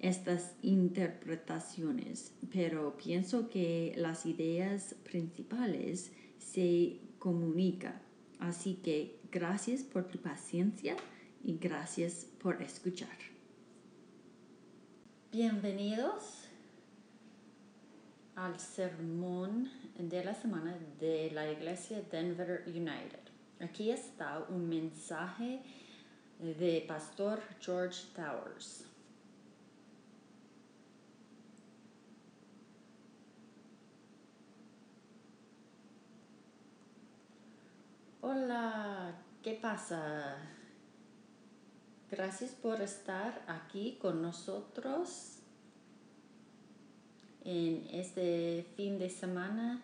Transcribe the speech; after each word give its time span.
estas 0.00 0.54
interpretaciones, 0.62 2.34
pero 2.52 2.96
pienso 2.96 3.48
que 3.48 3.94
las 3.96 4.26
ideas 4.26 4.94
principales 5.04 6.12
se 6.38 7.00
comunican. 7.18 8.00
Así 8.38 8.74
que 8.74 9.18
gracias 9.32 9.82
por 9.82 10.08
tu 10.08 10.18
paciencia 10.18 10.96
y 11.42 11.56
gracias 11.58 12.26
por 12.40 12.62
escuchar. 12.62 13.16
Bienvenidos 15.32 16.44
al 18.34 18.60
sermón 18.60 19.70
de 19.98 20.24
la 20.24 20.34
semana 20.34 20.78
de 21.00 21.30
la 21.32 21.50
iglesia 21.50 22.02
Denver 22.10 22.64
United. 22.66 23.20
Aquí 23.60 23.90
está 23.90 24.44
un 24.50 24.68
mensaje 24.68 25.62
de 26.38 26.84
Pastor 26.86 27.40
George 27.60 28.04
Towers. 28.14 28.84
Hola, 38.28 39.14
¿qué 39.40 39.52
pasa? 39.52 40.36
Gracias 42.10 42.50
por 42.50 42.80
estar 42.80 43.40
aquí 43.46 43.98
con 44.02 44.20
nosotros 44.20 45.38
en 47.44 47.86
este 47.92 48.66
fin 48.76 48.98
de 48.98 49.10
semana 49.10 49.80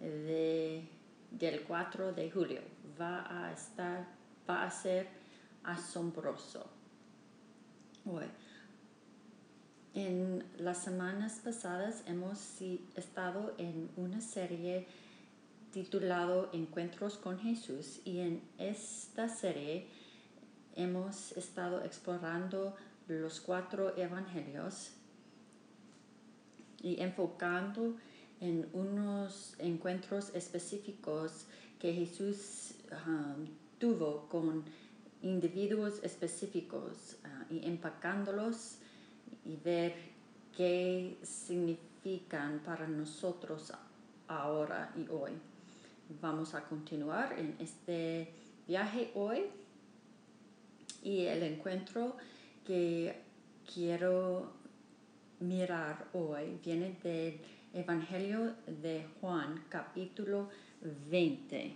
del 0.00 1.64
4 1.68 2.14
de 2.14 2.30
julio. 2.30 2.62
Va 2.98 3.26
a 3.28 3.52
estar, 3.52 4.06
va 4.48 4.64
a 4.64 4.70
ser 4.70 5.08
asombroso. 5.62 6.64
en 9.92 10.42
las 10.56 10.78
semanas 10.78 11.42
pasadas 11.44 12.04
hemos 12.06 12.62
estado 12.96 13.52
en 13.58 13.90
una 13.98 14.22
serie 14.22 14.86
titulado 15.72 16.50
Encuentros 16.52 17.16
con 17.16 17.38
Jesús 17.38 18.00
y 18.04 18.20
en 18.20 18.42
esta 18.58 19.28
serie 19.28 19.86
hemos 20.76 21.32
estado 21.32 21.82
explorando 21.82 22.76
los 23.08 23.40
cuatro 23.40 23.96
evangelios 23.96 24.90
y 26.82 27.00
enfocando 27.00 27.96
en 28.40 28.68
unos 28.74 29.54
encuentros 29.58 30.34
específicos 30.34 31.46
que 31.78 31.94
Jesús 31.94 32.74
um, 33.06 33.46
tuvo 33.78 34.28
con 34.28 34.64
individuos 35.22 36.00
específicos 36.02 37.16
uh, 37.24 37.54
y 37.54 37.66
empacándolos 37.66 38.76
y 39.46 39.56
ver 39.56 39.94
qué 40.54 41.18
significan 41.22 42.60
para 42.60 42.86
nosotros 42.86 43.72
ahora 44.28 44.92
y 44.96 45.08
hoy. 45.08 45.32
Vamos 46.20 46.54
a 46.54 46.64
continuar 46.64 47.38
en 47.38 47.56
este 47.58 48.28
viaje 48.66 49.10
hoy 49.14 49.44
y 51.02 51.26
el 51.26 51.42
encuentro 51.42 52.16
que 52.66 53.20
quiero 53.72 54.52
mirar 55.40 56.06
hoy 56.12 56.58
viene 56.64 56.96
del 57.02 57.40
Evangelio 57.72 58.54
de 58.66 59.06
Juan, 59.20 59.64
capítulo 59.68 60.48
20. 61.10 61.74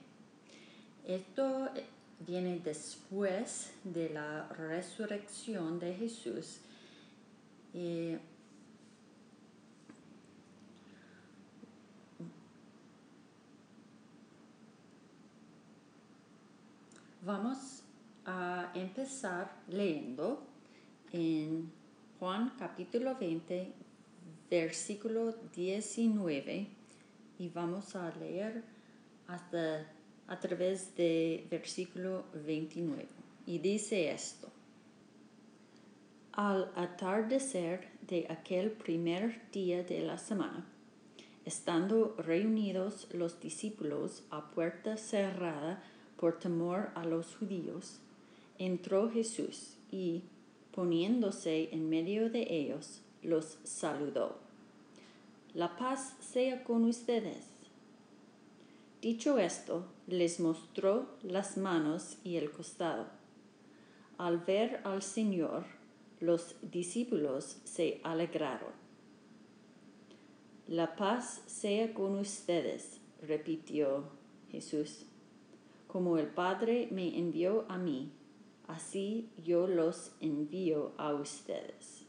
Esto 1.06 1.70
viene 2.26 2.60
después 2.60 3.72
de 3.84 4.10
la 4.10 4.48
resurrección 4.48 5.78
de 5.78 5.94
Jesús. 5.94 6.58
Eh, 7.74 8.18
vamos 17.26 17.82
a 18.24 18.70
empezar 18.72 19.50
leyendo 19.66 20.46
en 21.12 21.72
Juan 22.20 22.52
capítulo 22.56 23.16
20, 23.16 23.72
versículo 24.48 25.34
19 25.52 26.68
y 27.40 27.48
vamos 27.48 27.96
a 27.96 28.14
leer 28.14 28.62
hasta 29.26 29.90
a 30.28 30.38
través 30.38 30.94
de 30.94 31.44
versículo 31.50 32.26
29. 32.32 33.08
Y 33.46 33.58
dice 33.58 34.12
esto. 34.12 34.48
Al 36.30 36.70
atardecer 36.76 37.88
de 38.02 38.26
aquel 38.30 38.70
primer 38.70 39.50
día 39.50 39.82
de 39.82 40.00
la 40.00 40.18
semana, 40.18 40.64
estando 41.44 42.14
reunidos 42.18 43.08
los 43.12 43.40
discípulos 43.40 44.22
a 44.30 44.48
puerta 44.50 44.96
cerrada 44.96 45.82
por 46.18 46.38
temor 46.38 46.90
a 46.94 47.04
los 47.04 47.36
judíos, 47.36 47.98
entró 48.58 49.10
Jesús 49.10 49.76
y, 49.90 50.22
poniéndose 50.72 51.68
en 51.72 51.88
medio 51.88 52.30
de 52.30 52.46
ellos, 52.50 53.00
los 53.22 53.58
saludó. 53.64 54.36
La 55.54 55.76
paz 55.76 56.14
sea 56.20 56.64
con 56.64 56.84
ustedes. 56.84 57.46
Dicho 59.00 59.38
esto, 59.38 59.86
les 60.06 60.40
mostró 60.40 61.06
las 61.22 61.56
manos 61.56 62.18
y 62.24 62.36
el 62.36 62.50
costado. 62.50 63.06
Al 64.18 64.38
ver 64.38 64.80
al 64.84 65.02
Señor, 65.02 65.64
los 66.20 66.56
discípulos 66.62 67.58
se 67.64 68.00
alegraron. 68.02 68.72
La 70.66 70.96
paz 70.96 71.42
sea 71.46 71.94
con 71.94 72.18
ustedes, 72.18 73.00
repitió 73.22 74.04
Jesús. 74.50 75.04
Como 75.86 76.18
el 76.18 76.26
Padre 76.26 76.88
me 76.90 77.18
envió 77.18 77.64
a 77.68 77.78
mí, 77.78 78.12
así 78.66 79.30
yo 79.44 79.66
los 79.66 80.12
envío 80.20 80.92
a 80.98 81.14
ustedes. 81.14 82.06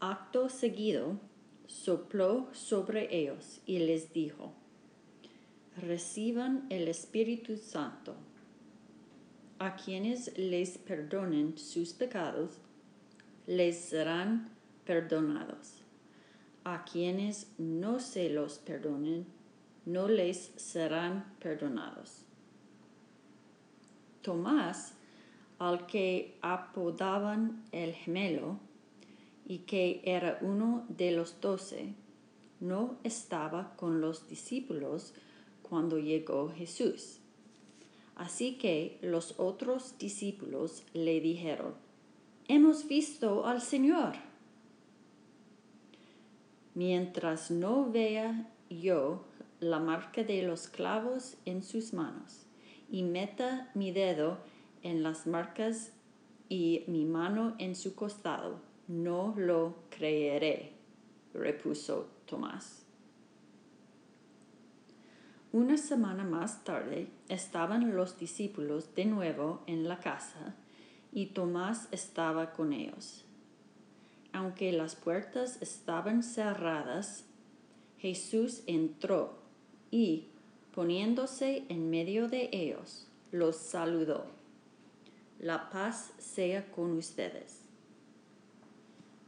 Acto 0.00 0.48
seguido, 0.48 1.18
sopló 1.66 2.48
sobre 2.52 3.14
ellos 3.16 3.60
y 3.66 3.80
les 3.80 4.12
dijo, 4.12 4.52
reciban 5.76 6.66
el 6.70 6.88
Espíritu 6.88 7.56
Santo. 7.56 8.14
A 9.58 9.74
quienes 9.74 10.36
les 10.38 10.78
perdonen 10.78 11.58
sus 11.58 11.92
pecados, 11.92 12.58
les 13.46 13.76
serán 13.76 14.50
perdonados. 14.84 15.82
A 16.64 16.84
quienes 16.84 17.52
no 17.58 17.98
se 17.98 18.30
los 18.30 18.58
perdonen, 18.58 19.26
no 19.88 20.06
les 20.06 20.52
serán 20.56 21.24
perdonados. 21.40 22.26
Tomás, 24.20 24.92
al 25.58 25.86
que 25.86 26.36
apodaban 26.42 27.64
el 27.72 27.94
gemelo, 27.94 28.58
y 29.46 29.60
que 29.60 30.02
era 30.04 30.38
uno 30.42 30.84
de 30.90 31.12
los 31.12 31.40
doce, 31.40 31.94
no 32.60 32.98
estaba 33.02 33.74
con 33.76 34.02
los 34.02 34.28
discípulos 34.28 35.14
cuando 35.62 35.98
llegó 35.98 36.50
Jesús. 36.50 37.20
Así 38.14 38.58
que 38.58 38.98
los 39.00 39.36
otros 39.38 39.96
discípulos 39.96 40.84
le 40.92 41.18
dijeron, 41.22 41.74
hemos 42.46 42.86
visto 42.86 43.46
al 43.46 43.62
Señor. 43.62 44.16
Mientras 46.74 47.50
no 47.50 47.90
vea 47.90 48.52
yo 48.68 49.27
la 49.60 49.78
marca 49.78 50.22
de 50.22 50.42
los 50.42 50.68
clavos 50.68 51.36
en 51.44 51.62
sus 51.62 51.92
manos 51.92 52.46
y 52.90 53.02
meta 53.02 53.70
mi 53.74 53.92
dedo 53.92 54.38
en 54.82 55.02
las 55.02 55.26
marcas 55.26 55.92
y 56.48 56.84
mi 56.86 57.04
mano 57.04 57.54
en 57.58 57.74
su 57.74 57.94
costado, 57.94 58.60
no 58.86 59.34
lo 59.36 59.74
creeré, 59.90 60.72
repuso 61.34 62.08
Tomás. 62.26 62.84
Una 65.52 65.76
semana 65.76 66.24
más 66.24 66.64
tarde 66.64 67.08
estaban 67.28 67.96
los 67.96 68.18
discípulos 68.18 68.94
de 68.94 69.06
nuevo 69.06 69.62
en 69.66 69.88
la 69.88 69.98
casa 69.98 70.54
y 71.12 71.26
Tomás 71.26 71.88
estaba 71.90 72.52
con 72.52 72.72
ellos. 72.72 73.24
Aunque 74.32 74.72
las 74.72 74.94
puertas 74.94 75.60
estaban 75.62 76.22
cerradas, 76.22 77.24
Jesús 77.98 78.62
entró 78.66 79.37
y, 79.90 80.24
poniéndose 80.74 81.64
en 81.68 81.90
medio 81.90 82.28
de 82.28 82.50
ellos, 82.52 83.06
los 83.32 83.56
saludó. 83.56 84.26
La 85.40 85.70
paz 85.70 86.12
sea 86.18 86.70
con 86.72 86.96
ustedes. 86.96 87.62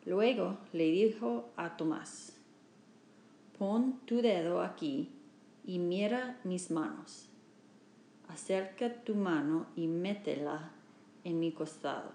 Luego 0.06 0.58
le 0.72 0.90
dijo 0.90 1.50
a 1.56 1.76
Tomás, 1.76 2.32
pon 3.58 4.00
tu 4.06 4.22
dedo 4.22 4.62
aquí 4.62 5.10
y 5.64 5.78
mira 5.78 6.40
mis 6.44 6.70
manos. 6.70 7.28
Acerca 8.28 9.02
tu 9.04 9.14
mano 9.14 9.66
y 9.76 9.86
métela 9.86 10.72
en 11.24 11.38
mi 11.38 11.52
costado. 11.52 12.12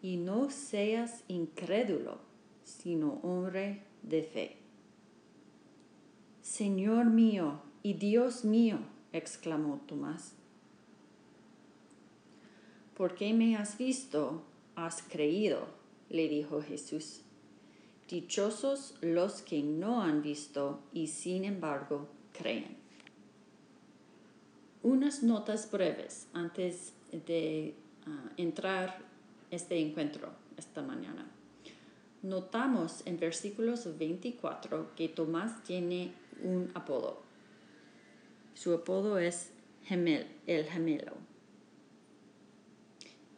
Y 0.00 0.16
no 0.16 0.50
seas 0.50 1.24
incrédulo, 1.28 2.18
sino 2.64 3.20
hombre 3.22 3.82
de 4.02 4.22
fe. 4.22 4.65
Señor 6.46 7.06
mío 7.06 7.60
y 7.82 7.94
Dios 7.94 8.44
mío, 8.44 8.78
exclamó 9.12 9.80
Tomás. 9.88 10.32
Porque 12.96 13.34
me 13.34 13.56
has 13.56 13.76
visto, 13.76 14.44
has 14.76 15.02
creído, 15.02 15.66
le 16.08 16.28
dijo 16.28 16.62
Jesús. 16.62 17.22
Dichosos 18.08 18.94
los 19.00 19.42
que 19.42 19.60
no 19.64 20.02
han 20.02 20.22
visto 20.22 20.80
y 20.94 21.08
sin 21.08 21.44
embargo 21.44 22.08
creen. 22.32 22.76
Unas 24.84 25.24
notas 25.24 25.68
breves 25.70 26.28
antes 26.32 26.92
de 27.26 27.74
ah, 28.06 28.30
entrar 28.36 29.00
este 29.50 29.80
encuentro 29.80 30.30
esta 30.56 30.80
mañana. 30.80 31.26
Notamos 32.22 33.02
en 33.04 33.18
versículos 33.18 33.98
24 33.98 34.94
que 34.94 35.08
Tomás 35.08 35.64
tiene 35.64 36.12
un 36.42 36.70
apodo. 36.74 37.22
Su 38.54 38.74
apodo 38.74 39.18
es 39.18 39.52
gemel, 39.84 40.26
el 40.46 40.64
gemelo. 40.64 41.12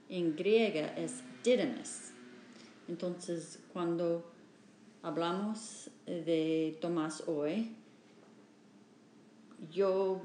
En 0.08 0.36
griega 0.36 0.96
es 0.96 1.22
Didymus. 1.44 2.12
Entonces, 2.88 3.60
cuando 3.72 4.30
hablamos 5.02 5.90
de 6.06 6.78
Tomás 6.80 7.24
hoy, 7.26 7.76
yo 9.70 10.22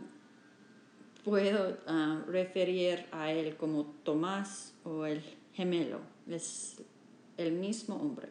puedo 1.24 1.78
ah, 1.88 2.24
referir 2.28 3.06
a 3.12 3.32
él 3.32 3.56
como 3.58 3.86
Tomás 4.04 4.74
o 4.84 5.06
el 5.06 5.22
gemelo, 5.54 6.00
es 6.28 6.82
el 7.38 7.54
mismo 7.54 7.96
hombre. 7.96 8.30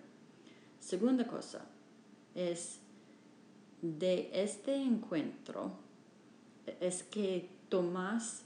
Segunda 0.79 1.27
cosa 1.27 1.65
es 2.35 2.81
de 3.83 4.31
este 4.33 4.77
encuentro 4.77 5.73
es 6.81 7.03
que 7.03 7.49
Tomás 7.69 8.45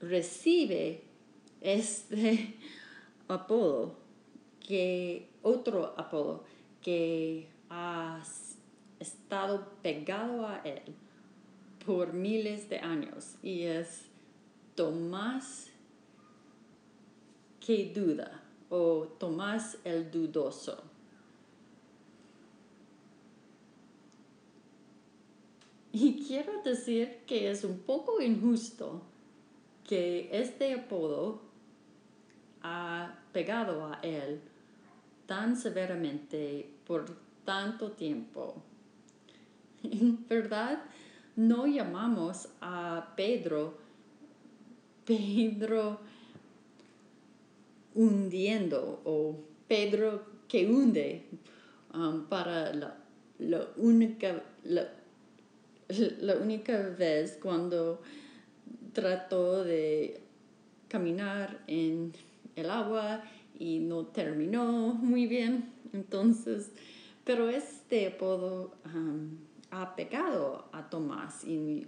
recibe 0.00 1.02
este 1.60 2.54
apodo 3.28 3.96
que 4.60 5.28
otro 5.42 5.94
apodo 5.96 6.44
que 6.82 7.48
ha 7.70 8.22
estado 9.00 9.68
pegado 9.82 10.46
a 10.46 10.58
él 10.58 10.94
por 11.86 12.12
miles 12.12 12.68
de 12.68 12.78
años 12.80 13.36
y 13.42 13.62
es 13.62 14.04
Tomás 14.74 15.70
que 17.60 17.92
duda 17.94 18.42
o 18.68 19.08
Tomás 19.18 19.78
el 19.84 20.10
dudoso. 20.10 20.87
Y 25.92 26.24
quiero 26.26 26.62
decir 26.62 27.20
que 27.26 27.50
es 27.50 27.64
un 27.64 27.78
poco 27.78 28.20
injusto 28.20 29.02
que 29.84 30.28
este 30.32 30.74
apodo 30.74 31.40
ha 32.62 33.18
pegado 33.32 33.86
a 33.86 34.00
él 34.02 34.40
tan 35.26 35.56
severamente 35.56 36.70
por 36.86 37.06
tanto 37.44 37.92
tiempo. 37.92 38.62
En 39.82 40.26
verdad, 40.28 40.82
no 41.36 41.66
llamamos 41.66 42.48
a 42.60 43.14
Pedro 43.16 43.88
Pedro 45.08 46.00
hundiendo 47.94 49.00
o 49.06 49.40
Pedro 49.66 50.22
que 50.46 50.66
hunde 50.70 51.24
um, 51.94 52.26
para 52.26 52.74
la, 52.74 53.68
única, 53.78 54.42
la, 54.64 54.86
única 56.34 56.90
vez 56.90 57.38
cuando 57.40 58.00
trató 58.92 59.64
de 59.64 60.20
caminar 60.88 61.62
en 61.66 62.12
el 62.56 62.70
agua 62.70 63.22
y 63.58 63.78
no 63.78 64.06
terminó 64.06 64.94
muy 64.94 65.26
bien. 65.26 65.72
Entonces, 65.92 66.72
pero 67.24 67.48
este 67.48 68.08
apodo 68.08 68.74
ha 69.70 69.96
pegado 69.96 70.68
a 70.72 70.88
Tomás 70.88 71.44
y 71.44 71.86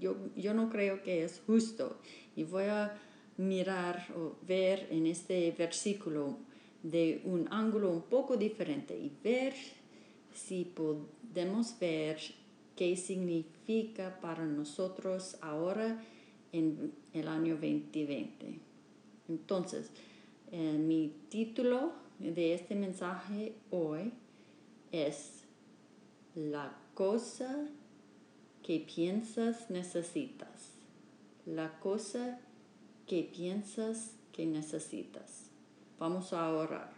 yo, 0.00 0.16
yo 0.36 0.54
no 0.54 0.70
creo 0.70 1.02
que 1.02 1.24
es 1.24 1.42
justo. 1.46 1.98
Y 2.36 2.44
voy 2.44 2.64
a 2.64 2.96
mirar 3.36 4.06
o 4.16 4.36
ver 4.46 4.86
en 4.90 5.06
este 5.06 5.50
versículo 5.52 6.38
de 6.82 7.22
un 7.24 7.48
ángulo 7.50 7.90
un 7.90 8.02
poco 8.02 8.36
diferente 8.36 8.96
y 8.96 9.10
ver 9.22 9.54
si 10.32 10.64
podemos 10.64 11.78
ver 11.78 12.18
qué 12.76 12.96
significa 12.96 14.18
para 14.20 14.44
nosotros 14.44 15.36
ahora 15.40 16.02
en 16.52 16.92
el 17.12 17.28
año 17.28 17.54
2020. 17.54 18.58
Entonces, 19.28 19.90
eh, 20.52 20.78
mi 20.78 21.14
título 21.28 21.92
de 22.18 22.54
este 22.54 22.74
mensaje 22.74 23.54
hoy 23.70 24.12
es 24.92 25.44
La 26.34 26.76
cosa 26.94 27.68
que 28.62 28.80
piensas 28.80 29.70
necesitas. 29.70 30.72
La 31.46 31.78
cosa 31.80 32.40
que 33.06 33.22
piensas 33.22 34.16
que 34.32 34.46
necesitas. 34.46 35.50
Vamos 35.98 36.32
a 36.32 36.50
orar. 36.50 36.92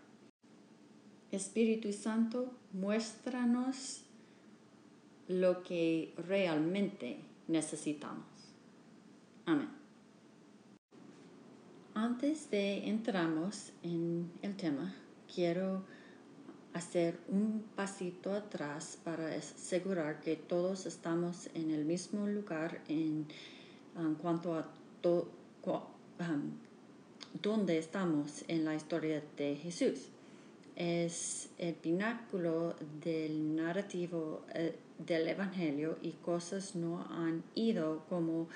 Espíritu 1.32 1.92
Santo, 1.92 2.52
muéstranos 2.72 4.05
lo 5.28 5.62
que 5.62 6.14
realmente 6.16 7.18
necesitamos. 7.48 8.26
Amén. 9.44 9.68
Antes 11.94 12.50
de 12.50 12.88
entramos 12.88 13.72
en 13.82 14.30
el 14.42 14.56
tema, 14.56 14.94
quiero 15.34 15.82
hacer 16.74 17.18
un 17.28 17.64
pasito 17.74 18.34
atrás 18.34 18.98
para 19.02 19.28
asegurar 19.28 20.20
que 20.20 20.36
todos 20.36 20.84
estamos 20.84 21.48
en 21.54 21.70
el 21.70 21.86
mismo 21.86 22.26
lugar 22.26 22.82
en, 22.88 23.26
cuanto 24.20 24.54
a 24.56 24.68
dónde 27.42 27.78
estamos 27.78 28.44
en 28.48 28.64
la 28.66 28.74
historia 28.74 29.22
de 29.36 29.56
Jesús. 29.56 30.08
Es 30.76 31.48
el 31.56 31.74
pináculo 31.74 32.76
del 33.02 33.56
narrativo 33.56 34.42
eh, 34.52 34.76
del 34.98 35.28
Evangelio 35.28 35.98
y 36.02 36.12
cosas 36.12 36.74
no 36.74 37.06
han 37.10 37.42
ido 37.54 38.04
como 38.08 38.48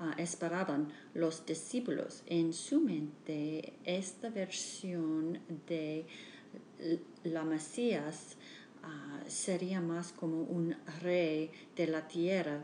ah, 0.00 0.14
esperaban 0.18 0.92
los 1.14 1.46
discípulos. 1.46 2.22
En 2.26 2.52
su 2.52 2.80
mente, 2.80 3.74
esta 3.84 4.30
versión 4.30 5.38
de 5.66 6.06
la 7.24 7.44
Mesías 7.44 8.36
ah, 8.82 9.20
sería 9.26 9.80
más 9.80 10.12
como 10.12 10.42
un 10.42 10.76
rey 11.00 11.50
de 11.76 11.86
la 11.86 12.06
tierra, 12.06 12.60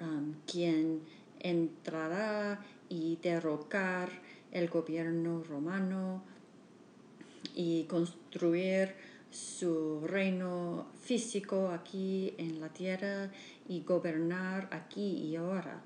um, 0.00 0.34
quien 0.46 1.02
entrará 1.40 2.64
y 2.88 3.16
derrocar 3.22 4.08
el 4.50 4.68
gobierno 4.68 5.42
romano 5.42 6.22
y 7.54 7.84
construir 7.84 8.94
su 9.34 10.00
reino 10.06 10.86
físico 11.02 11.70
aquí 11.70 12.34
en 12.38 12.60
la 12.60 12.68
tierra 12.68 13.30
y 13.68 13.82
gobernar 13.82 14.68
aquí 14.70 15.02
y 15.02 15.36
ahora. 15.36 15.82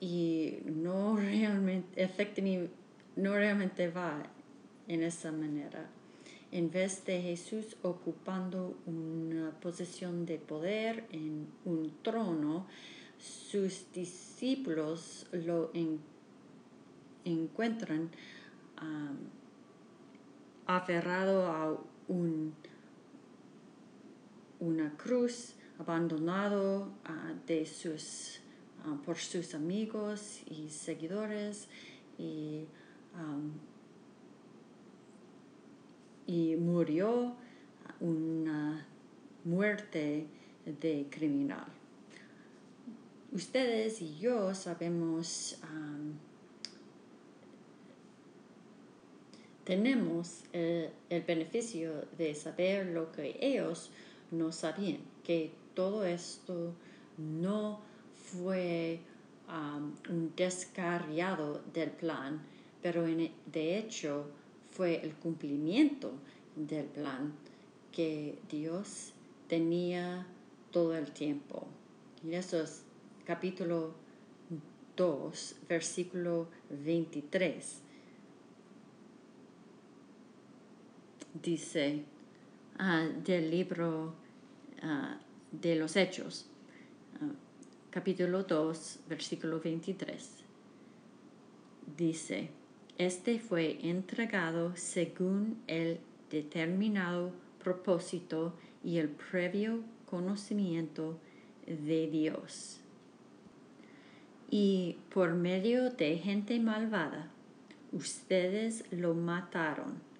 Y 0.00 0.58
no 0.64 1.16
realmente, 1.16 2.10
no 3.14 3.34
realmente 3.34 3.88
va 3.88 4.24
en 4.88 5.04
esa 5.04 5.30
manera. 5.30 5.88
En 6.50 6.70
vez 6.70 7.04
de 7.04 7.22
Jesús 7.22 7.76
ocupando 7.82 8.76
una 8.86 9.52
posición 9.60 10.26
de 10.26 10.38
poder 10.38 11.04
en 11.12 11.46
un 11.64 11.94
trono, 12.02 12.66
sus 13.18 13.86
discípulos 13.92 15.26
lo 15.30 15.70
encuentran 17.24 18.10
aferrado 20.66 21.46
a 21.46 21.78
un, 22.08 22.54
una 24.60 24.96
cruz, 24.96 25.54
abandonado 25.78 26.88
de 27.46 27.66
sus, 27.66 28.40
por 29.04 29.16
sus 29.16 29.54
amigos 29.54 30.42
y 30.48 30.68
seguidores 30.68 31.68
y, 32.18 32.66
y 36.26 36.56
murió 36.56 37.34
una 38.00 38.86
muerte 39.44 40.26
de 40.64 41.06
criminal. 41.10 41.66
Ustedes 43.32 44.02
y 44.02 44.18
yo 44.18 44.54
sabemos 44.54 45.58
tenemos 49.64 50.44
eh, 50.52 50.90
el 51.08 51.22
beneficio 51.22 52.06
de 52.18 52.34
saber 52.34 52.86
lo 52.86 53.12
que 53.12 53.36
ellos 53.40 53.90
no 54.30 54.52
sabían, 54.52 54.98
que 55.24 55.52
todo 55.74 56.04
esto 56.04 56.74
no 57.18 57.80
fue 58.14 59.00
um, 59.48 59.92
un 60.10 60.32
descarriado 60.34 61.62
del 61.72 61.90
plan, 61.90 62.42
pero 62.82 63.04
de 63.04 63.78
hecho 63.78 64.26
fue 64.70 65.02
el 65.02 65.14
cumplimiento 65.14 66.12
del 66.56 66.86
plan 66.86 67.32
que 67.92 68.38
Dios 68.50 69.12
tenía 69.48 70.26
todo 70.70 70.96
el 70.96 71.10
tiempo. 71.12 71.66
Y 72.24 72.34
eso 72.34 72.60
es 72.60 72.82
capítulo 73.24 73.92
2, 74.96 75.56
versículo 75.68 76.48
23. 76.70 77.82
Dice 81.34 82.04
ah, 82.78 83.06
del 83.24 83.50
libro 83.50 84.14
ah, 84.82 85.18
de 85.50 85.76
los 85.76 85.96
Hechos, 85.96 86.46
ah, 87.20 87.32
capítulo 87.90 88.42
2, 88.42 89.00
versículo 89.08 89.60
23. 89.60 90.44
Dice, 91.96 92.50
este 92.98 93.38
fue 93.38 93.78
entregado 93.88 94.76
según 94.76 95.62
el 95.66 96.00
determinado 96.30 97.32
propósito 97.62 98.54
y 98.84 98.98
el 98.98 99.08
previo 99.08 99.82
conocimiento 100.06 101.18
de 101.66 102.08
Dios. 102.08 102.80
Y 104.50 104.98
por 105.08 105.32
medio 105.32 105.90
de 105.90 106.18
gente 106.18 106.60
malvada, 106.60 107.30
ustedes 107.92 108.84
lo 108.90 109.14
mataron 109.14 110.11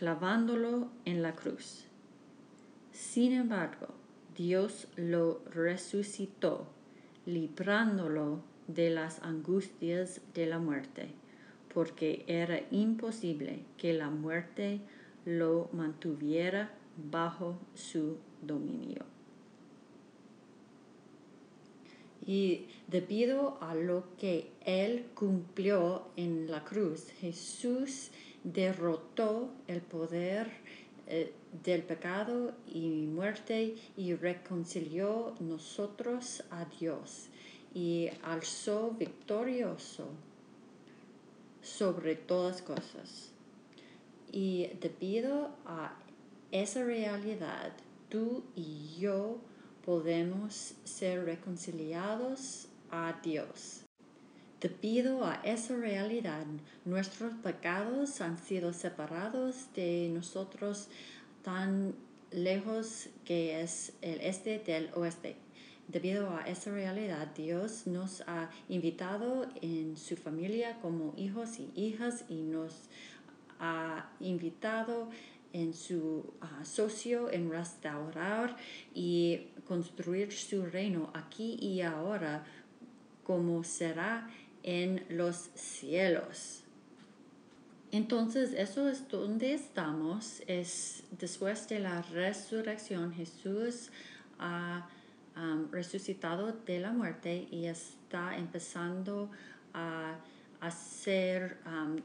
clavándolo 0.00 0.88
en 1.04 1.20
la 1.20 1.34
cruz. 1.34 1.84
Sin 2.90 3.34
embargo, 3.34 3.88
Dios 4.34 4.88
lo 4.96 5.42
resucitó, 5.50 6.66
librándolo 7.26 8.40
de 8.66 8.88
las 8.88 9.22
angustias 9.22 10.22
de 10.32 10.46
la 10.46 10.58
muerte, 10.58 11.10
porque 11.74 12.24
era 12.28 12.62
imposible 12.70 13.62
que 13.76 13.92
la 13.92 14.08
muerte 14.08 14.80
lo 15.26 15.68
mantuviera 15.74 16.70
bajo 17.10 17.58
su 17.74 18.16
dominio. 18.40 19.04
Y 22.26 22.68
debido 22.86 23.58
a 23.60 23.74
lo 23.74 24.16
que 24.16 24.50
Él 24.64 25.08
cumplió 25.14 26.06
en 26.16 26.50
la 26.50 26.64
cruz, 26.64 27.10
Jesús 27.20 28.10
derrotó 28.44 29.50
el 29.66 29.80
poder 29.80 30.50
eh, 31.06 31.32
del 31.64 31.82
pecado 31.82 32.52
y 32.66 33.06
muerte 33.06 33.74
y 33.96 34.14
reconcilió 34.14 35.34
nosotros 35.40 36.44
a 36.50 36.64
Dios 36.64 37.28
y 37.74 38.10
alzó 38.22 38.92
victorioso 38.92 40.08
sobre 41.62 42.14
todas 42.14 42.62
cosas. 42.62 43.30
Y 44.32 44.68
debido 44.80 45.50
a 45.66 45.96
esa 46.52 46.84
realidad, 46.84 47.72
tú 48.08 48.44
y 48.54 48.96
yo 48.98 49.38
podemos 49.84 50.74
ser 50.84 51.24
reconciliados 51.24 52.68
a 52.90 53.18
Dios. 53.22 53.79
Debido 54.60 55.24
a 55.24 55.36
esa 55.36 55.74
realidad, 55.74 56.44
nuestros 56.84 57.32
pecados 57.36 58.20
han 58.20 58.36
sido 58.36 58.74
separados 58.74 59.72
de 59.74 60.10
nosotros 60.12 60.88
tan 61.42 61.94
lejos 62.30 63.08
que 63.24 63.62
es 63.62 63.94
el 64.02 64.20
este 64.20 64.58
del 64.58 64.90
oeste. 64.94 65.36
Debido 65.88 66.36
a 66.36 66.42
esa 66.42 66.72
realidad, 66.72 67.28
Dios 67.34 67.86
nos 67.86 68.20
ha 68.26 68.50
invitado 68.68 69.48
en 69.62 69.96
su 69.96 70.16
familia 70.16 70.78
como 70.82 71.14
hijos 71.16 71.58
y 71.58 71.70
hijas 71.74 72.26
y 72.28 72.42
nos 72.42 72.90
ha 73.60 74.10
invitado 74.20 75.08
en 75.54 75.72
su 75.72 76.34
socio 76.64 77.30
en 77.30 77.50
restaurar 77.50 78.56
y 78.94 79.48
construir 79.66 80.32
su 80.32 80.66
reino 80.66 81.10
aquí 81.14 81.56
y 81.60 81.80
ahora 81.80 82.44
como 83.24 83.62
será 83.64 84.28
en 84.62 85.04
los 85.08 85.50
cielos. 85.54 86.64
Entonces, 87.92 88.52
eso 88.52 88.88
es 88.88 89.08
donde 89.08 89.54
estamos. 89.54 90.42
Es 90.46 91.02
después 91.18 91.68
de 91.68 91.80
la 91.80 92.02
resurrección, 92.02 93.12
Jesús 93.12 93.90
ha 94.38 94.88
resucitado 95.70 96.52
de 96.52 96.80
la 96.80 96.92
muerte 96.92 97.48
y 97.50 97.66
está 97.66 98.36
empezando 98.36 99.30
a 99.72 100.18
hacer 100.60 101.58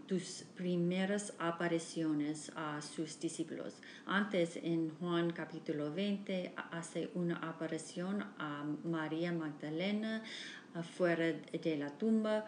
tus 0.07 0.45
primeras 0.55 1.33
apariciones 1.39 2.51
a 2.55 2.81
sus 2.81 3.19
discípulos. 3.19 3.73
Antes, 4.05 4.55
en 4.55 4.91
Juan 4.97 5.31
capítulo 5.31 5.93
20, 5.93 6.53
hace 6.71 7.11
una 7.15 7.35
aparición 7.37 8.23
a 8.39 8.63
María 8.85 9.33
Magdalena, 9.33 10.23
afuera 10.75 11.25
de 11.25 11.77
la 11.77 11.89
tumba, 11.97 12.45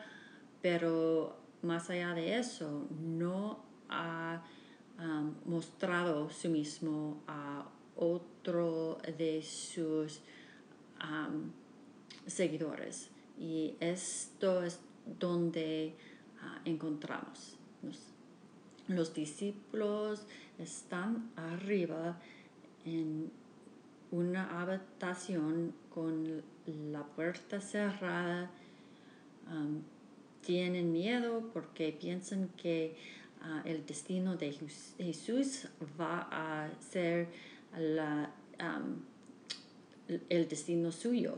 pero 0.61 1.37
más 1.61 1.89
allá 1.89 2.13
de 2.13 2.37
eso, 2.37 2.87
no 3.01 3.63
ha 3.89 4.43
um, 4.99 5.33
mostrado 5.45 6.29
su 6.29 6.49
mismo 6.49 7.23
a 7.27 7.65
otro 7.95 8.99
de 9.17 9.41
sus 9.41 10.21
um, 11.01 11.51
seguidores. 12.25 13.09
Y 13.39 13.75
esto 13.79 14.63
es 14.63 14.79
donde 15.19 15.95
uh, 16.41 16.69
encontramos. 16.69 17.57
los 18.87 19.13
discípulos 19.13 20.25
están 20.57 21.29
arriba 21.35 22.17
en 22.85 23.29
una 24.11 24.61
habitación 24.61 25.73
con 25.93 26.43
la 26.91 27.03
puerta 27.03 27.59
cerrada, 27.59 28.49
tienen 30.41 30.91
miedo 30.91 31.49
porque 31.53 31.91
piensan 31.91 32.49
que 32.57 32.95
ah, 33.41 33.61
el 33.65 33.85
destino 33.85 34.37
de 34.37 34.57
Jesús 34.97 35.67
va 35.99 36.27
a 36.31 36.69
ser 36.79 37.27
el 40.29 40.47
destino 40.47 40.91
suyo. 40.91 41.37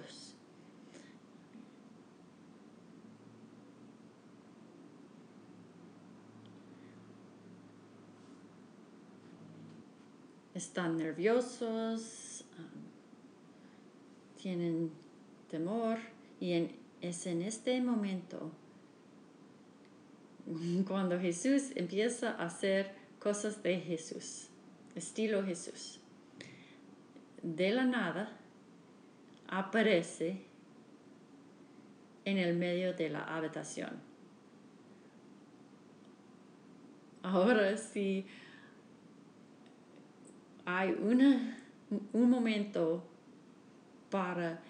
Están 10.54 10.98
nerviosos, 10.98 12.29
tienen 14.42 14.92
temor 15.50 15.98
y 16.40 16.54
en 16.54 16.80
es 17.02 17.26
en 17.28 17.42
este 17.42 17.82
momento 17.82 18.52
cuando 20.88 21.20
Jesús 21.20 21.72
empieza 21.76 22.32
a 22.32 22.46
hacer 22.46 22.94
cosas 23.20 23.62
de 23.64 23.80
Jesús, 23.80 24.50
estilo 24.96 25.44
Jesús. 25.44 26.00
De 27.42 27.72
la 27.72 27.86
nada 27.86 28.38
aparece 29.48 30.42
en 32.26 32.38
el 32.38 32.56
medio 32.58 32.94
de 32.94 33.10
la 33.10 33.24
habitación. 33.24 34.02
Ahora 37.24 37.78
sí 37.78 38.26
hay 40.66 40.92
una, 40.92 41.58
un 42.14 42.30
momento 42.30 43.04
para 44.10 44.62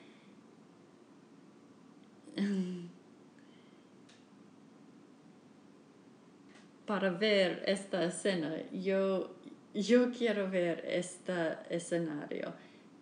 para 6.89 7.11
ver 7.11 7.61
esta 7.67 8.03
escena. 8.03 8.51
Yo, 8.73 9.35
yo 9.75 10.11
quiero 10.11 10.49
ver 10.49 10.83
este 10.87 11.57
escenario, 11.69 12.51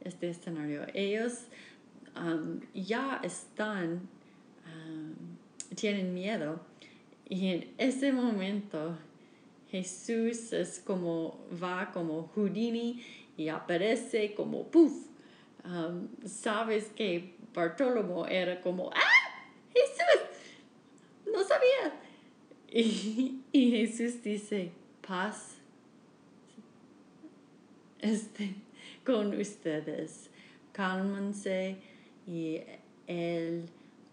este 0.04 0.30
escenario. 0.30 0.86
Ellos 0.94 1.46
um, 2.18 2.60
ya 2.74 3.22
están, 3.24 4.10
um, 4.66 5.14
tienen 5.74 6.14
miedo 6.14 6.60
y 7.30 7.48
en 7.48 7.74
ese 7.78 8.12
momento 8.12 8.98
Jesús 9.72 10.52
es 10.52 10.82
como, 10.86 11.40
va 11.64 11.92
como 11.94 12.28
Houdini 12.36 13.02
y 13.38 13.48
aparece 13.48 14.34
como 14.34 14.68
puff. 14.68 15.08
Um, 15.68 16.08
sabes 16.26 16.86
que 16.96 17.36
Bartolomé 17.54 18.34
era 18.34 18.62
como, 18.62 18.90
¡ah! 18.94 19.44
Jesús, 19.74 20.22
no 21.26 21.44
sabía. 21.44 21.94
Y, 22.70 23.42
y 23.52 23.72
Jesús 23.72 24.24
dice, 24.24 24.72
paz 25.06 25.58
este, 28.00 28.56
con 29.06 29.38
ustedes, 29.40 30.30
cálmense 30.72 31.78
y 32.26 32.62
Él 33.08 33.66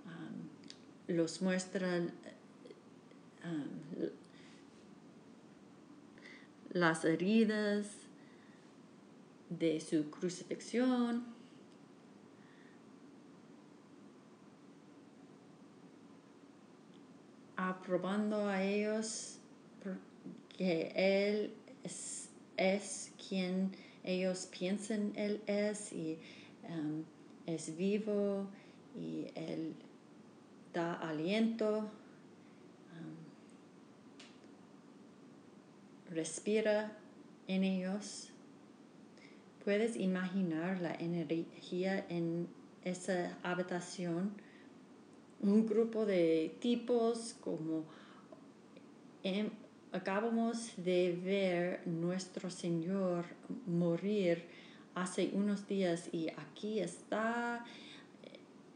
um, 0.06 1.14
los 1.14 1.40
muestra 1.40 2.00
um, 3.44 4.08
las 6.72 7.04
heridas 7.04 7.88
de 9.50 9.80
su 9.80 10.10
crucifixión. 10.10 11.33
Aprobando 17.56 18.48
a 18.48 18.62
ellos 18.62 19.38
que 20.56 20.92
Él 20.94 21.52
es, 22.56 23.12
quien 23.28 23.72
ellos 24.04 24.46
piensan 24.46 25.12
Él 25.16 25.42
es 25.46 25.92
y 25.92 26.18
um, 26.68 27.04
es 27.46 27.76
vivo 27.76 28.46
y 28.96 29.26
Él 29.34 29.74
da 30.72 30.94
aliento 30.94 31.90
respira 36.14 36.92
en 37.48 37.64
ellos. 37.64 38.30
Puedes 39.64 39.96
imaginar 39.96 40.80
la 40.80 40.94
energía 40.94 42.04
en 42.08 42.48
esa 42.84 43.36
habitación. 43.42 44.32
Un 45.40 45.66
grupo 45.66 46.06
de 46.06 46.56
tipos 46.60 47.34
como 47.40 47.84
acabamos 49.92 50.72
de 50.76 51.18
ver 51.24 51.86
nuestro 51.86 52.50
Señor 52.50 53.24
morir 53.66 54.44
hace 54.94 55.30
unos 55.32 55.66
días 55.66 56.08
y 56.12 56.28
aquí 56.30 56.80
está, 56.80 57.64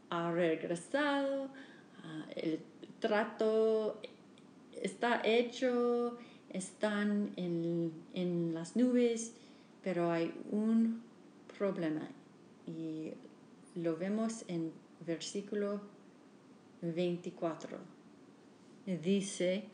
ha 0.09 0.31
regresado, 0.31 1.49
ah, 2.03 2.25
el 2.35 2.59
trato 2.99 3.99
está 4.81 5.21
hecho 5.23 6.17
están 6.49 7.31
en, 7.35 8.53
las 8.53 8.75
nubes, 8.75 9.33
pero 9.83 10.11
hay 10.11 10.33
un 10.51 11.01
problema 11.57 12.07
y 12.65 13.11
lo 13.75 13.95
vemos 13.95 14.43
en 14.47 14.71
versículo 15.05 15.81
24. 16.81 17.77
Dice 18.85 19.65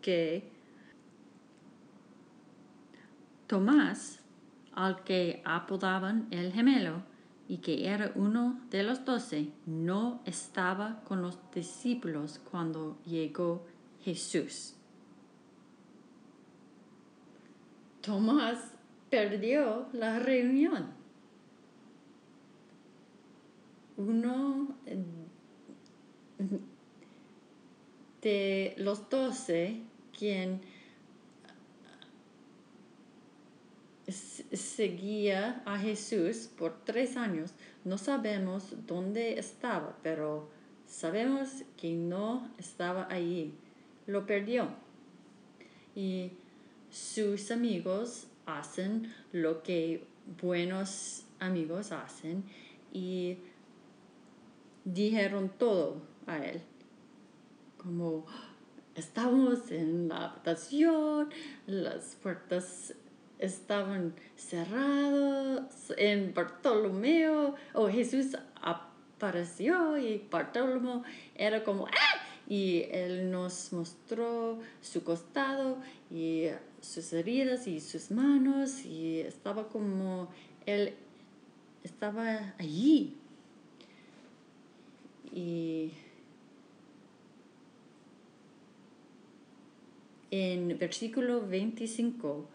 que 0.00 0.50
Tomás, 3.46 4.20
al 4.72 5.04
que 5.04 5.42
apodaban 5.44 6.26
el 6.30 6.52
gemelo 6.52 7.02
y 7.48 7.58
que 7.58 7.86
era 7.86 8.12
uno 8.14 8.58
de 8.70 8.82
los 8.82 9.04
doce, 9.04 9.50
no 9.66 10.22
estaba 10.24 11.02
con 11.04 11.20
los 11.20 11.38
discípulos 11.54 12.40
cuando 12.50 12.96
llegó 13.04 13.66
Jesús. 14.02 14.74
Tomás 18.00 18.72
perdió 19.10 19.86
la 19.92 20.18
reunión. 20.18 20.86
Uno 23.98 24.74
de 28.22 28.74
los 28.78 29.08
doce 29.10 29.82
quien 30.16 30.60
seguía 34.08 35.62
a 35.64 35.78
Jesús 35.78 36.48
por 36.58 36.84
tres 36.84 37.16
años. 37.16 37.52
No 37.84 37.98
sabemos 37.98 38.74
dónde 38.86 39.38
estaba, 39.38 39.96
pero 40.02 40.48
sabemos 40.86 41.64
que 41.76 41.92
no 41.92 42.48
estaba 42.58 43.06
allí. 43.10 43.54
Lo 44.06 44.26
perdió. 44.26 44.68
Y 45.94 46.32
sus 46.90 47.50
amigos 47.50 48.26
hacen 48.46 49.12
lo 49.32 49.62
que 49.62 50.04
buenos 50.40 51.24
amigos 51.38 51.92
hacen 51.92 52.44
y 52.92 53.38
dijeron 54.84 55.50
todo 55.58 56.11
a 56.26 56.38
él. 56.38 56.62
Como 57.76 58.26
estábamos 58.94 59.70
en 59.70 60.08
la 60.08 60.30
habitación, 60.30 61.30
las 61.66 62.16
puertas 62.16 62.94
estaban 63.38 64.14
cerradas, 64.36 65.92
en 65.96 66.32
Bartolomeo, 66.32 67.56
o 67.74 67.88
Jesús 67.88 68.36
apareció 68.60 69.98
y 69.98 70.26
Bartolomeo 70.30 71.02
era 71.34 71.64
como, 71.64 71.86
¡ah! 71.86 72.22
y 72.48 72.84
él 72.90 73.30
nos 73.30 73.72
mostró 73.72 74.58
su 74.80 75.02
costado 75.04 75.78
y 76.10 76.48
sus 76.80 77.12
heridas 77.12 77.66
y 77.66 77.80
sus 77.80 78.10
manos 78.10 78.84
y 78.84 79.20
estaba 79.20 79.68
como 79.68 80.28
él 80.66 80.94
estaba 81.84 82.54
allí 82.58 83.16
y 85.32 85.92
en 90.32 90.76
versículo 90.78 91.46
25 91.46 92.48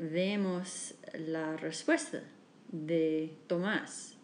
vemos 0.00 0.94
la 1.14 1.56
respuesta 1.56 2.24
de 2.72 3.32
Tomás 3.46 4.16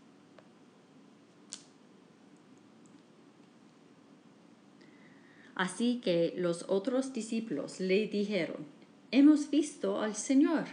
Así 5.54 6.00
que 6.02 6.34
los 6.36 6.64
otros 6.68 7.12
discípulos 7.12 7.78
le 7.78 8.08
dijeron, 8.08 8.66
Hemos 9.10 9.50
visto 9.50 10.00
al 10.00 10.16
Señor. 10.16 10.64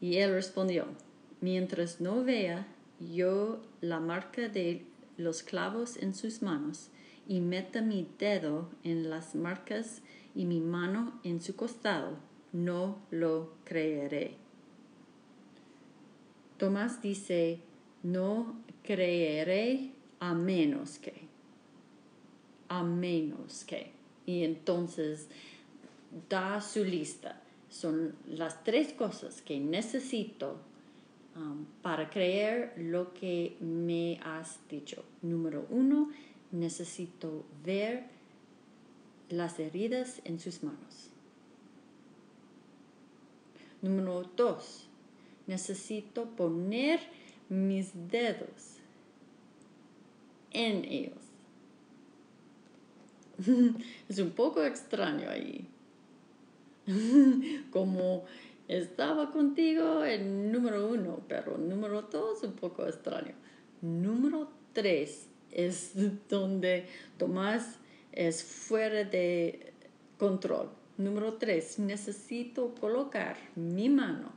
Y 0.00 0.16
él 0.16 0.32
respondió, 0.32 0.86
Mientras 1.40 2.00
no 2.00 2.24
vea 2.24 2.66
yo 3.00 3.60
la 3.80 4.00
marca 4.00 4.48
de 4.48 4.86
los 5.18 5.42
clavos 5.42 5.98
en 5.98 6.14
sus 6.14 6.40
manos, 6.40 6.88
y 7.26 7.40
meta 7.40 7.82
mi 7.82 8.08
dedo 8.18 8.70
en 8.84 9.10
las 9.10 9.34
marcas 9.34 10.00
y 10.34 10.46
mi 10.46 10.60
mano 10.60 11.20
en 11.24 11.42
su 11.42 11.54
costado, 11.54 12.16
no 12.54 12.98
lo 13.10 13.52
creeré. 13.64 14.36
Tomás 16.56 17.02
dice, 17.02 17.60
no 18.02 18.56
creeré 18.82 19.92
a 20.20 20.32
menos 20.32 20.98
que 20.98 21.28
a 22.68 22.82
menos 22.82 23.64
que. 23.64 23.92
Y 24.26 24.44
entonces 24.44 25.28
da 26.28 26.60
su 26.60 26.84
lista. 26.84 27.42
Son 27.70 28.14
las 28.26 28.62
tres 28.64 28.92
cosas 28.92 29.42
que 29.42 29.58
necesito 29.58 30.60
um, 31.38 31.64
para 31.82 32.10
creer 32.10 32.74
lo 32.76 33.14
que 33.14 33.56
me 33.60 34.20
has 34.24 34.58
dicho. 34.68 35.04
Número 35.22 35.66
uno, 35.70 36.10
necesito 36.50 37.44
ver 37.64 38.04
las 39.28 39.58
heridas 39.58 40.20
en 40.24 40.38
sus 40.40 40.62
manos. 40.62 41.10
Número 43.80 44.24
dos, 44.36 44.88
necesito 45.46 46.24
poner 46.30 47.00
mis 47.48 47.92
dedos 48.10 48.78
en 50.50 50.84
ellos. 50.84 51.18
es 54.08 54.18
un 54.18 54.30
poco 54.30 54.64
extraño 54.64 55.30
ahí. 55.30 55.66
Como 57.70 58.24
estaba 58.68 59.30
contigo 59.30 60.04
el 60.04 60.52
número 60.52 60.88
uno, 60.88 61.20
pero 61.26 61.56
número 61.56 62.02
dos 62.02 62.42
un 62.42 62.52
poco 62.52 62.86
extraño. 62.86 63.34
Número 63.80 64.50
tres 64.72 65.28
es 65.50 65.92
donde 66.28 66.86
Tomás 67.16 67.78
es 68.12 68.44
fuera 68.44 69.04
de 69.04 69.72
control. 70.18 70.70
Número 70.98 71.34
tres, 71.34 71.78
necesito 71.78 72.74
colocar 72.74 73.36
mi 73.54 73.88
mano 73.88 74.32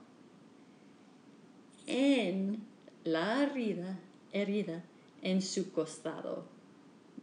en 1.88 2.63
la 3.04 3.44
herida, 3.44 4.00
herida 4.32 4.84
en 5.22 5.41
su 5.41 5.72
costado. 5.72 6.46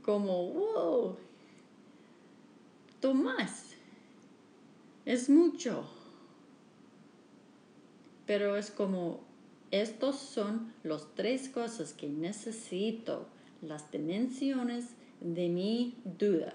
Como, 0.03 0.49
wow, 0.51 1.17
Tomás, 3.01 3.75
es 5.05 5.31
mucho. 5.31 5.98
Pero 8.29 8.57
es 8.59 8.71
como, 8.71 9.21
estos 9.71 10.17
son 10.17 10.75
las 10.83 11.15
tres 11.15 11.49
cosas 11.49 11.95
que 11.95 12.09
necesito, 12.11 13.27
las 13.63 13.91
dimensiones 13.91 14.91
de 15.23 15.49
mi 15.49 15.97
duda. 16.05 16.53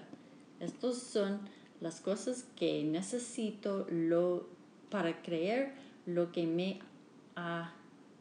Estos 0.60 0.98
son 0.98 1.40
las 1.80 2.00
cosas 2.00 2.46
que 2.54 2.84
necesito 2.84 3.88
lo, 3.90 4.46
para 4.88 5.20
creer 5.20 5.72
lo 6.06 6.30
que 6.30 6.46
me 6.46 6.78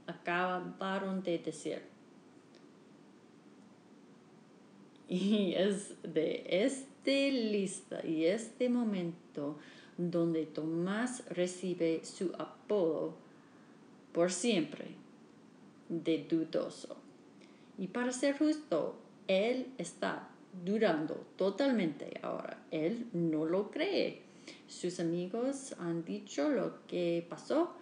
acabaron 0.07 1.21
de 1.21 1.37
decir. 1.37 1.83
Y 5.07 5.53
es 5.53 5.93
de 6.01 6.43
este 6.49 7.31
lista 7.31 8.03
y 8.03 8.25
este 8.25 8.67
momento 8.67 9.59
donde 9.95 10.47
Tomás 10.47 11.23
recibe 11.29 12.03
su 12.03 12.33
apodo 12.39 13.21
por 14.13 14.32
siempre 14.32 14.86
de 15.89 16.26
dudoso. 16.30 16.95
Y 17.78 17.88
para 17.88 18.12
ser 18.12 18.38
justo, 18.38 18.95
él 19.28 19.73
está 19.78 20.30
durando 20.63 21.26
totalmente 21.36 22.19
ahora. 22.21 22.63
Él 22.71 23.08
no 23.13 23.45
lo 23.45 23.71
cree. 23.71 24.21
Sus 24.67 24.99
amigos 24.99 25.76
han 25.80 26.06
dicho 26.06 26.49
lo 26.49 26.86
que 26.88 27.26
pasó. 27.28 27.73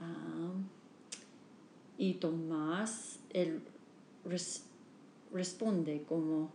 Ah, 0.00 0.52
y 1.98 2.14
Tomás, 2.14 3.20
él 3.32 3.62
responde 5.32 6.02
como, 6.06 6.50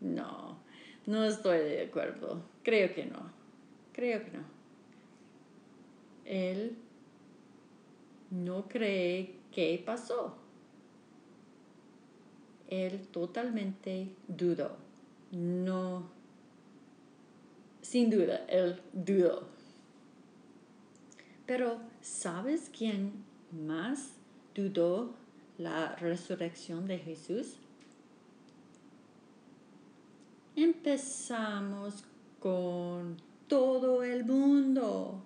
no, 0.00 0.58
no 1.06 1.24
estoy 1.24 1.58
de 1.58 1.82
acuerdo, 1.84 2.42
creo 2.62 2.92
que 2.94 3.04
no, 3.04 3.30
creo 3.92 4.24
que 4.24 4.30
no. 4.32 4.55
Él 6.26 6.76
no 8.30 8.68
cree 8.68 9.36
que 9.52 9.82
pasó. 9.84 10.36
Él 12.68 13.06
totalmente 13.08 14.08
dudó. 14.28 14.76
No, 15.30 16.10
sin 17.80 18.10
duda, 18.10 18.44
él 18.48 18.80
dudó. 18.92 19.48
Pero, 21.46 21.78
¿sabes 22.00 22.70
quién 22.76 23.12
más 23.52 24.14
dudó 24.54 25.14
la 25.58 25.94
resurrección 25.96 26.88
de 26.88 26.98
Jesús? 26.98 27.58
Empezamos 30.56 32.02
con 32.40 33.16
todo 33.46 34.02
el 34.02 34.24
mundo. 34.24 35.25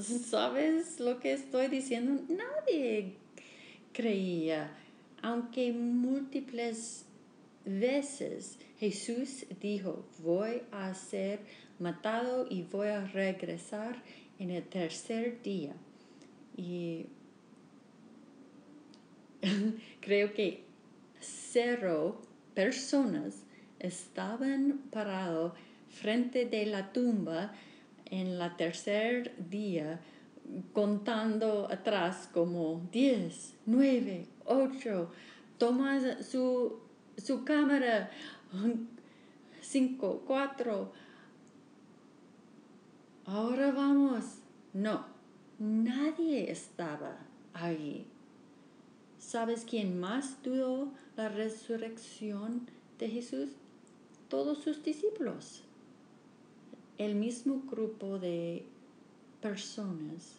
¿Sabes 0.00 1.00
lo 1.00 1.20
que 1.20 1.32
estoy 1.34 1.68
diciendo? 1.68 2.22
Nadie 2.28 3.16
creía, 3.92 4.70
aunque 5.20 5.72
múltiples 5.72 7.04
veces 7.64 8.58
Jesús 8.78 9.44
dijo, 9.60 10.04
voy 10.18 10.62
a 10.72 10.94
ser 10.94 11.40
matado 11.78 12.46
y 12.48 12.62
voy 12.62 12.88
a 12.88 13.06
regresar 13.06 14.02
en 14.38 14.50
el 14.50 14.64
tercer 14.64 15.42
día. 15.42 15.74
Y 16.56 17.06
creo 20.00 20.32
que 20.32 20.64
cero 21.20 22.20
personas 22.54 23.42
estaban 23.78 24.80
parados 24.90 25.52
frente 25.90 26.46
de 26.46 26.66
la 26.66 26.92
tumba 26.92 27.52
en 28.12 28.38
la 28.38 28.56
tercer 28.58 29.34
día 29.48 29.98
contando 30.74 31.66
atrás 31.72 32.28
como 32.32 32.86
10, 32.92 33.54
9, 33.64 34.26
8, 34.44 35.10
toma 35.56 35.98
su, 36.22 36.78
su 37.16 37.44
cámara, 37.44 38.10
5, 39.62 40.24
4, 40.26 40.92
ahora 43.24 43.72
vamos. 43.72 44.24
No, 44.74 45.06
nadie 45.58 46.50
estaba 46.50 47.16
ahí. 47.54 48.06
¿Sabes 49.18 49.64
quién 49.64 49.98
más 49.98 50.42
dudó 50.42 50.92
la 51.16 51.30
resurrección 51.30 52.68
de 52.98 53.08
Jesús? 53.08 53.48
Todos 54.28 54.58
sus 54.58 54.82
discípulos. 54.82 55.64
El 57.02 57.16
mismo 57.16 57.62
grupo 57.68 58.16
de 58.20 58.64
personas 59.40 60.36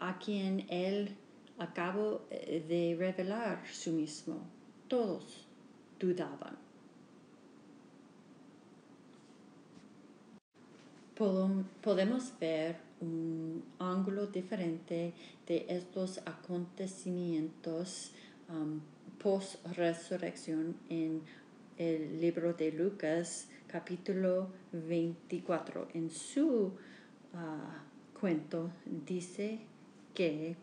a 0.00 0.18
quien 0.18 0.66
él 0.70 1.14
acabó 1.56 2.22
de 2.30 2.96
revelar 2.98 3.64
su 3.72 3.92
mismo. 3.92 4.40
Todos 4.88 5.46
dudaban. 6.00 6.56
Podemos 11.14 12.32
ver 12.40 12.80
un 13.00 13.62
ángulo 13.78 14.26
diferente 14.26 15.14
de 15.46 15.64
estos 15.68 16.18
acontecimientos 16.26 18.10
post-resurrección 19.22 20.76
en 20.88 21.22
el 21.78 22.20
libro 22.20 22.54
de 22.54 22.72
Lucas 22.72 23.48
capítulo 23.68 24.50
24. 24.72 25.88
En 25.94 26.10
su 26.10 26.72
uh, 27.32 28.18
cuento 28.18 28.72
dice 28.84 29.60
que 30.12 30.56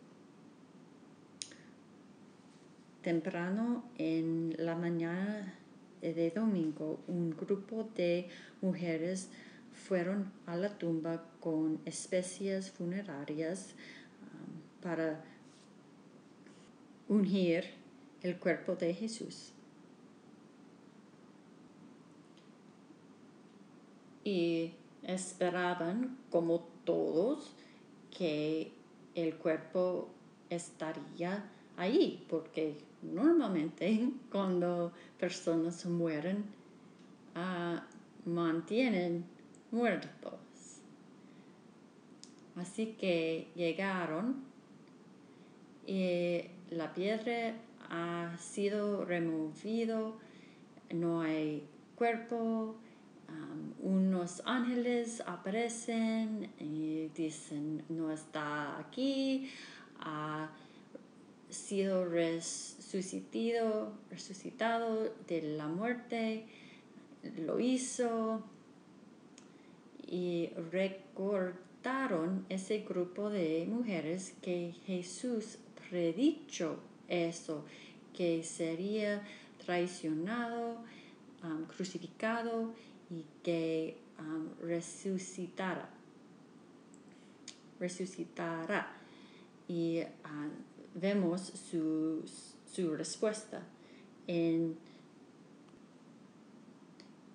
temprano 3.02 3.86
en 3.98 4.56
la 4.58 4.76
mañana 4.76 5.54
de 6.02 6.32
domingo 6.32 7.00
un 7.08 7.32
grupo 7.32 7.90
de 7.96 8.28
mujeres 8.62 9.30
fueron 9.72 10.34
a 10.46 10.58
la 10.58 10.78
tumba 10.78 11.24
con 11.40 11.80
especies 11.86 12.72
funerarias 12.72 13.74
um, 14.22 14.82
para 14.82 15.24
ungir 17.08 17.64
el 18.22 18.38
cuerpo 18.38 18.76
de 18.76 18.94
Jesús. 18.94 19.55
Y 24.26 24.74
esperaban, 25.04 26.18
como 26.30 26.68
todos, 26.84 27.54
que 28.18 28.74
el 29.14 29.36
cuerpo 29.36 30.10
estaría 30.50 31.50
ahí, 31.78 32.26
porque 32.30 32.78
normalmente 33.02 34.10
cuando 34.32 34.92
personas 35.20 35.86
mueren, 35.86 36.44
ah, 37.36 37.86
mantienen 38.26 39.26
muertos. 39.72 40.40
Así 42.56 42.96
que 43.00 43.50
llegaron 43.56 44.44
y 45.86 46.42
la 46.70 46.94
piedra 46.94 47.54
ha 47.90 48.38
sido 48.40 49.04
removido, 49.04 50.18
no 50.90 51.22
hay 51.22 51.68
cuerpo 51.96 52.76
unos 53.80 54.42
ángeles 54.46 55.22
aparecen 55.26 56.52
y 56.60 57.10
dicen 57.16 57.84
no 57.90 58.12
está 58.12 58.80
aquí, 58.80 59.52
ha 60.00 60.50
sido 61.50 62.06
resucitado, 62.06 63.94
resucitado 64.10 65.14
de 65.28 65.42
la 65.42 65.68
muerte, 65.68 66.48
lo 67.38 67.60
hizo 67.60 68.44
y 70.08 70.50
recordaron 70.72 72.46
ese 72.50 72.80
grupo 72.80 73.30
de 73.30 73.68
mujeres 73.70 74.36
que 74.42 74.74
Jesús 74.86 75.60
predicho 75.90 76.80
eso, 77.08 77.64
que 78.14 78.44
sería 78.44 79.24
traicionado, 79.64 80.84
crucificado 81.76 82.74
y 83.10 83.26
que 83.44 83.98
um, 84.20 84.50
resucitará. 84.62 85.90
Resucitará. 87.80 88.92
Y 89.68 90.02
uh, 90.02 91.00
vemos 91.00 91.42
su, 91.42 92.24
su 92.72 92.96
respuesta 92.96 93.62
en, 94.28 94.78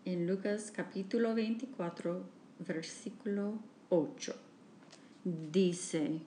en 0.04 0.26
Lucas 0.26 0.72
capítulo 0.74 1.34
24, 1.34 2.22
versículo 2.60 3.58
8. 3.90 4.34
Dice, 5.52 6.20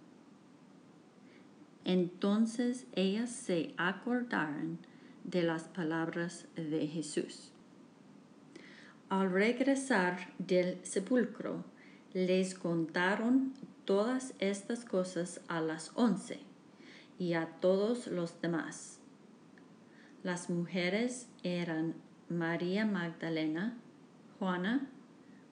entonces 1.86 2.86
ellas 2.96 3.32
se 3.32 3.74
acordaron 3.78 4.78
de 5.24 5.44
las 5.44 5.64
palabras 5.64 6.46
de 6.56 6.88
Jesús. 6.88 7.53
Al 9.14 9.30
regresar 9.30 10.34
del 10.40 10.84
sepulcro, 10.84 11.64
les 12.14 12.56
contaron 12.56 13.54
todas 13.86 14.34
estas 14.40 14.86
cosas 14.86 15.40
a 15.48 15.62
las 15.62 15.92
once 15.94 16.40
y 17.20 17.36
a 17.36 17.46
todos 17.46 18.08
los 18.08 18.42
demás. 18.42 19.00
Las 20.24 20.50
mujeres 20.50 21.30
eran 21.44 21.94
María 22.28 22.88
Magdalena, 22.88 23.78
Juana, 24.40 24.90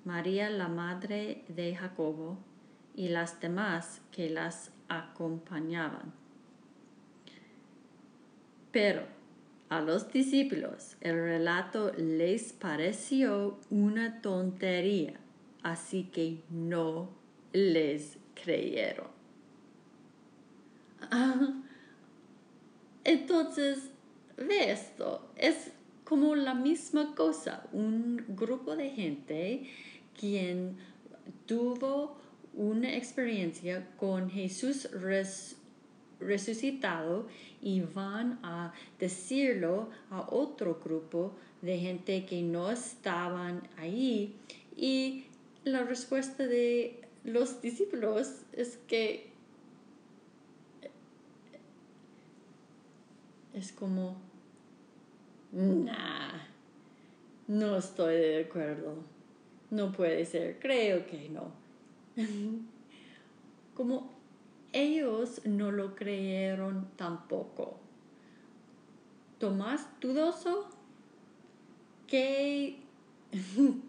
María 0.05 0.49
la 0.49 0.67
madre 0.67 1.45
de 1.47 1.75
Jacobo 1.75 2.39
y 2.95 3.09
las 3.09 3.41
demás 3.41 4.01
que 4.11 4.31
las 4.31 4.71
acompañaban. 4.89 6.11
Pero 8.71 9.20
a 9.71 9.79
los 9.79 10.11
discípulos. 10.11 10.97
El 10.99 11.15
relato 11.15 11.93
les 11.97 12.51
pareció 12.51 13.57
una 13.69 14.21
tontería, 14.21 15.13
así 15.63 16.09
que 16.11 16.43
no 16.49 17.09
les 17.53 18.17
creyeron. 18.33 19.07
entonces, 23.05 23.91
ve 24.35 24.71
esto, 24.71 25.31
es 25.37 25.71
como 26.03 26.35
la 26.35 26.53
misma 26.53 27.15
cosa, 27.15 27.65
un 27.71 28.25
grupo 28.27 28.75
de 28.75 28.89
gente 28.89 29.69
quien 30.19 30.75
tuvo 31.45 32.19
una 32.53 32.97
experiencia 32.97 33.87
con 33.95 34.29
Jesús 34.29 34.89
resucitado 36.21 37.27
y 37.61 37.81
van 37.81 38.39
a 38.43 38.73
decirlo 38.99 39.89
a 40.09 40.27
otro 40.29 40.79
grupo 40.83 41.33
de 41.61 41.77
gente 41.79 42.25
que 42.25 42.41
no 42.41 42.71
estaban 42.71 43.67
ahí. 43.77 44.35
Y 44.75 45.25
la 45.63 45.83
respuesta 45.83 46.47
de 46.47 47.01
los 47.23 47.61
discípulos 47.61 48.41
es 48.53 48.77
que 48.87 49.29
es 53.53 53.71
como 53.71 54.15
nah 55.51 56.31
no 57.47 57.75
estoy 57.75 58.15
de 58.15 58.45
acuerdo. 58.45 58.95
No 59.69 59.91
puede 59.91 60.25
ser 60.25 60.57
creo 60.59 61.05
que 61.05 61.29
no 61.29 61.51
como 63.75 64.20
ellos 64.73 65.41
no 65.45 65.71
lo 65.71 65.95
creyeron 65.95 66.89
tampoco. 66.95 67.79
Tomás 69.39 69.87
dudoso, 69.99 70.69
que, 72.07 72.79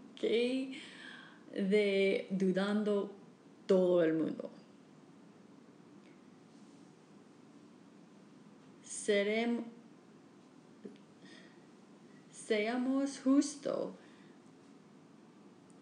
de 1.52 2.26
dudando 2.30 3.12
todo 3.66 4.02
el 4.02 4.14
mundo. 4.14 4.50
Seremos, 8.82 9.64
seamos 12.30 13.20
justos. 13.20 13.90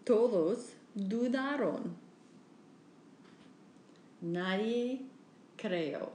Todos 0.03 0.73
dudaron 0.95 2.00
Nadie 4.21 5.01
creyó, 5.57 6.11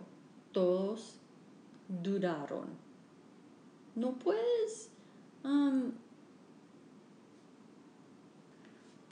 todos 0.52 1.16
dudaron. 1.88 2.68
No 3.96 4.12
puedes, 4.12 4.90
um, 5.44 5.92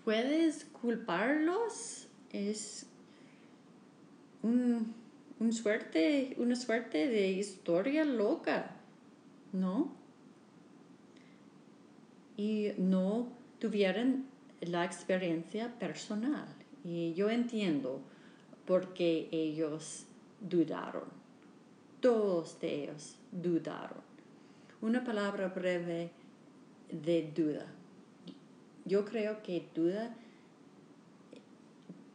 puedes 0.04 0.64
culparlos. 0.66 2.08
Es 2.32 2.86
un, 4.42 4.94
suerte, 5.52 6.34
una 6.38 6.54
suerte 6.54 7.08
de 7.08 7.28
historia 7.32 8.04
loca, 8.04 8.76
¿no? 9.52 9.92
Y 12.36 12.72
no 12.76 13.28
tuvieron 13.58 14.26
la 14.60 14.84
experiencia 14.84 15.72
personal. 15.78 16.46
Y 16.84 17.14
yo 17.14 17.30
entiendo 17.30 18.02
porque 18.66 19.28
ellos 19.30 20.06
dudaron. 20.40 21.04
Todos 22.00 22.60
de 22.60 22.84
ellos 22.84 23.16
dudaron. 23.32 24.02
Una 24.80 25.02
palabra 25.04 25.48
breve 25.48 26.10
de 26.90 27.32
duda. 27.34 27.66
Yo 28.84 29.04
creo 29.04 29.42
que 29.42 29.66
duda, 29.74 30.14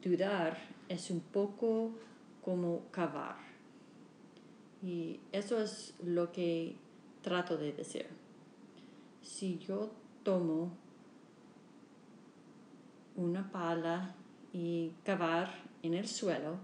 dudar 0.04 0.58
es 0.88 1.10
un 1.10 1.20
poco 1.20 1.92
como 2.44 2.82
cavar. 2.92 3.38
Y 4.84 5.20
eso 5.32 5.62
es 5.62 5.94
lo 6.04 6.32
que 6.32 6.76
trato 7.22 7.58
de 7.58 7.74
decir. 7.74 8.08
Si 9.22 9.58
yo 9.58 9.92
tomo 10.24 10.72
una 13.16 13.52
pala 13.52 14.16
y 14.54 14.92
cavar 15.04 15.69
en 15.84 15.94
el 15.94 16.08
suelo 16.08 16.58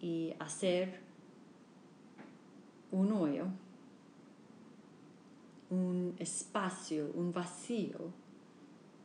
y 0.00 0.34
hacer 0.38 1.00
un 2.90 3.12
hoyo, 3.12 3.46
un 5.70 6.14
espacio, 6.18 7.10
un 7.14 7.32
vacío, 7.32 8.12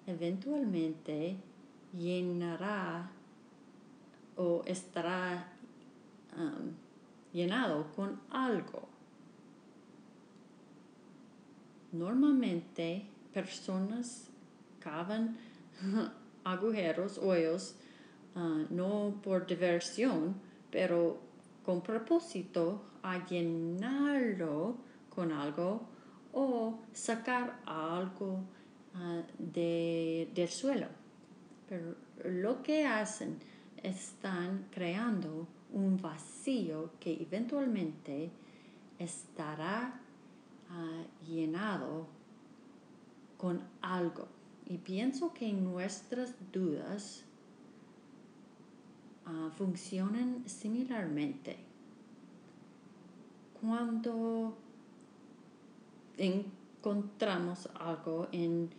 eventualmente 0.05 1.37
llenará 1.97 3.11
o 4.35 4.61
estará 4.65 5.51
um, 6.37 6.73
llenado 7.33 7.91
con 7.95 8.19
algo. 8.29 8.87
Normalmente 11.91 13.05
personas 13.33 14.29
cavan 14.79 15.37
agujeros, 16.43 17.17
hoyos, 17.17 17.75
Ah, 18.41 18.63
no 18.69 19.19
por 19.21 19.45
diversión, 19.45 20.33
pero 20.71 21.19
con 21.65 21.81
propósito 21.81 22.81
a 23.03 23.25
llenarlo 23.25 24.77
con 25.09 25.33
algo 25.33 25.81
o 26.31 26.79
sacar 26.93 27.59
algo 27.65 28.39
ah, 28.95 29.23
del 29.37 30.47
suelo. 30.47 30.87
Pero 31.67 31.95
lo 32.23 32.63
que 32.63 32.85
hacen 32.85 33.39
están 33.83 34.67
creando 34.71 35.45
un 35.73 35.97
vacío 36.01 36.91
que 36.97 37.21
eventualmente 37.21 38.31
estará 38.99 39.99
ah, 40.69 41.03
llenado 41.27 42.07
con 43.37 43.61
algo. 43.81 44.29
Y 44.65 44.77
pienso 44.77 45.33
que 45.33 45.51
nuestras 45.51 46.33
dudas 46.53 47.25
Ah, 49.31 49.51
funcionan 49.55 50.43
similarmente. 50.47 51.55
Cuando 53.61 54.57
encontramos 56.17 57.69
algo 57.75 58.27
en 58.31 58.71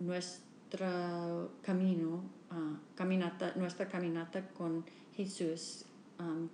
nuestro 0.00 1.50
camino, 1.60 2.22
ah, 2.50 2.78
caminata, 2.94 3.52
nuestra 3.56 3.86
caminata 3.86 4.48
con 4.48 4.86
Jesús, 5.14 5.84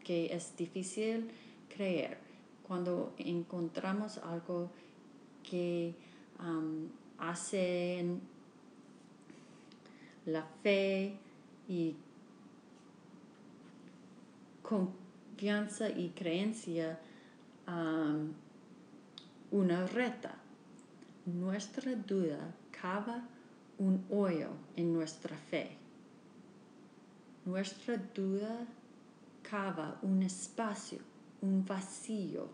que 0.03 0.35
es 0.35 0.57
difícil 0.57 1.31
creer 1.69 2.19
cuando 2.67 3.15
encontramos 3.19 4.19
algo 4.19 4.71
que 5.49 5.95
um, 6.41 6.89
hace 7.19 8.05
la 10.27 10.43
fe 10.63 11.17
y 11.69 11.95
confianza 14.71 15.89
y 15.89 16.11
creencia 16.11 17.01
una 19.51 19.87
reta. 19.87 20.37
Nuestra 21.27 21.95
duda 21.97 22.55
cava 22.71 23.25
un 23.79 24.05
hoyo 24.11 24.51
en 24.77 24.93
nuestra 24.93 25.37
fe. 25.37 25.77
Nuestra 27.45 27.97
duda 27.97 28.67
cava 29.43 29.99
un 30.03 30.23
espacio, 30.23 31.01
un 31.43 31.65
vacío. 31.65 32.49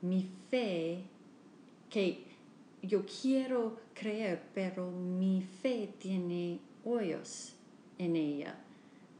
Mi 0.00 0.30
fe, 0.50 1.02
que 1.90 2.24
yo 2.82 3.04
quiero 3.04 3.78
creer, 3.94 4.42
pero 4.54 4.90
mi 4.90 5.42
fe 5.42 5.92
tiene 5.98 6.60
hoyos 6.84 7.54
en 7.98 8.16
ella. 8.16 8.54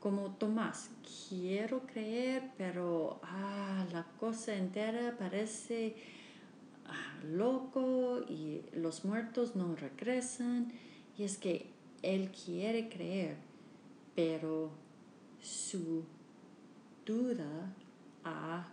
Como 0.01 0.31
Tomás, 0.37 0.91
quiero 1.29 1.87
creer, 1.87 2.51
pero 2.57 3.19
ah, 3.23 3.85
la 3.93 4.05
cosa 4.21 4.55
entera 4.55 5.17
parece 5.19 5.97
ah, 6.87 7.19
loco 7.25 8.21
y 8.29 8.63
los 8.73 9.05
muertos 9.05 9.57
no 9.57 9.75
regresan. 9.75 10.73
Y 11.17 11.25
es 11.25 11.37
que 11.37 11.67
él 12.03 12.31
quiere 12.31 12.89
creer, 12.89 13.37
pero 14.15 14.71
su 15.41 16.05
duda 17.05 17.75
a 18.25 18.69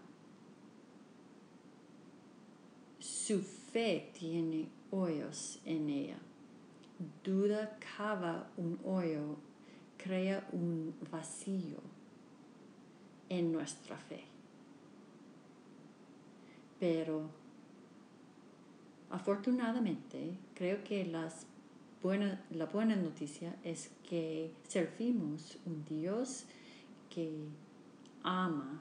su 2.99 3.41
fe 3.41 4.11
tiene 4.17 4.67
hoyos 4.91 5.59
en 5.65 5.89
ella. 5.89 6.17
Duda 7.23 7.77
cava 7.97 8.47
un 8.55 8.79
hoyo, 8.85 9.37
crea 10.05 10.47
un 10.51 10.93
vacío 11.11 11.79
en 13.27 13.51
nuestra 13.51 13.97
fe. 13.97 14.23
Pero 16.79 17.27
afortunadamente 19.09 20.37
creo 20.53 20.83
que 20.83 21.05
las 21.05 21.47
la 22.51 22.67
buena 22.67 22.95
noticia 22.95 23.55
es 23.63 23.89
que 24.07 24.51
servimos 24.67 25.57
un 25.65 25.83
Dios 25.85 26.45
que 27.09 27.47
ama 28.21 28.79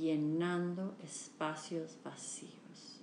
llenando 0.00 0.96
espacios 1.04 1.98
vacíos. 2.02 3.02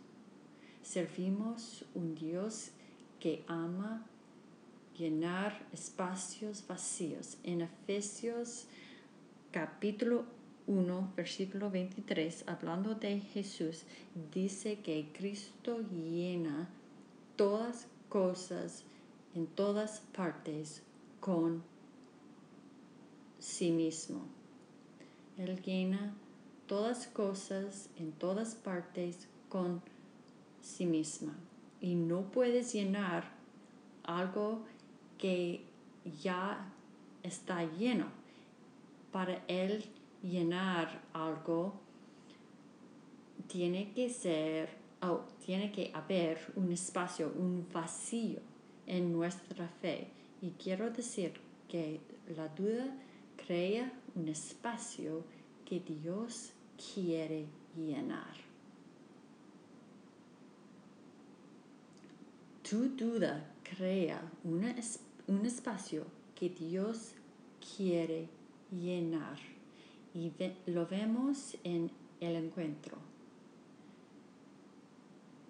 Servimos 0.82 1.86
un 1.94 2.16
Dios 2.16 2.72
que 3.20 3.46
ama 3.48 4.04
llenar 5.02 5.60
espacios 5.74 6.64
vacíos. 6.68 7.38
En 7.44 7.62
Efesios 7.62 8.68
capítulo 9.52 10.26
1, 10.68 11.14
versículo 11.16 11.72
23, 11.72 12.44
hablando 12.46 12.94
de 12.94 13.20
Jesús, 13.20 13.82
dice 14.32 14.78
que 14.82 15.12
Cristo 15.12 15.80
llena 15.92 16.70
todas 17.36 17.88
cosas 18.10 18.84
en 19.34 19.48
todas 19.48 20.02
partes 20.16 20.84
con 21.20 21.64
sí 23.40 23.72
mismo. 23.72 24.22
Él 25.40 25.60
llena 25.64 26.14
todas 26.68 27.08
cosas 27.08 27.90
en 27.98 28.12
todas 28.12 28.54
partes 28.54 29.28
con 29.50 29.82
sí 30.62 30.86
misma. 30.86 31.34
Y 31.80 31.96
no 31.96 32.32
puedes 32.32 32.72
llenar 32.72 33.42
algo 34.04 34.64
que 35.22 35.64
ya 36.22 36.74
está 37.24 37.64
lleno. 37.64 38.08
Para 39.14 39.46
él 39.48 39.86
llenar 40.24 41.02
algo 41.14 41.74
tiene 43.48 43.92
que 43.94 44.10
ser 44.10 44.82
oh, 45.02 45.22
tiene 45.46 45.72
que 45.72 45.92
haber 45.94 46.52
un 46.56 46.72
espacio, 46.72 47.32
un 47.38 47.68
vacío 47.72 48.40
en 48.88 49.14
nuestra 49.14 49.68
fe. 49.68 50.08
Y 50.42 50.52
quiero 50.52 50.90
decir 50.90 51.34
que 51.68 52.02
la 52.36 52.48
duda 52.50 52.88
crea 53.46 53.92
un 54.16 54.28
espacio 54.28 55.24
que 55.66 55.80
Dios 55.80 56.52
quiere 56.94 57.46
llenar. 57.76 58.36
Tu 62.68 62.90
duda 62.96 63.52
crea 63.64 64.22
un 65.28 65.46
espacio 65.46 66.06
que 66.36 66.50
Dios 66.50 67.14
quiere 67.76 68.28
llenar. 68.72 69.38
Y 70.14 70.32
lo 70.66 70.88
vemos 70.88 71.56
en 71.64 71.90
el 72.20 72.36
encuentro 72.36 72.98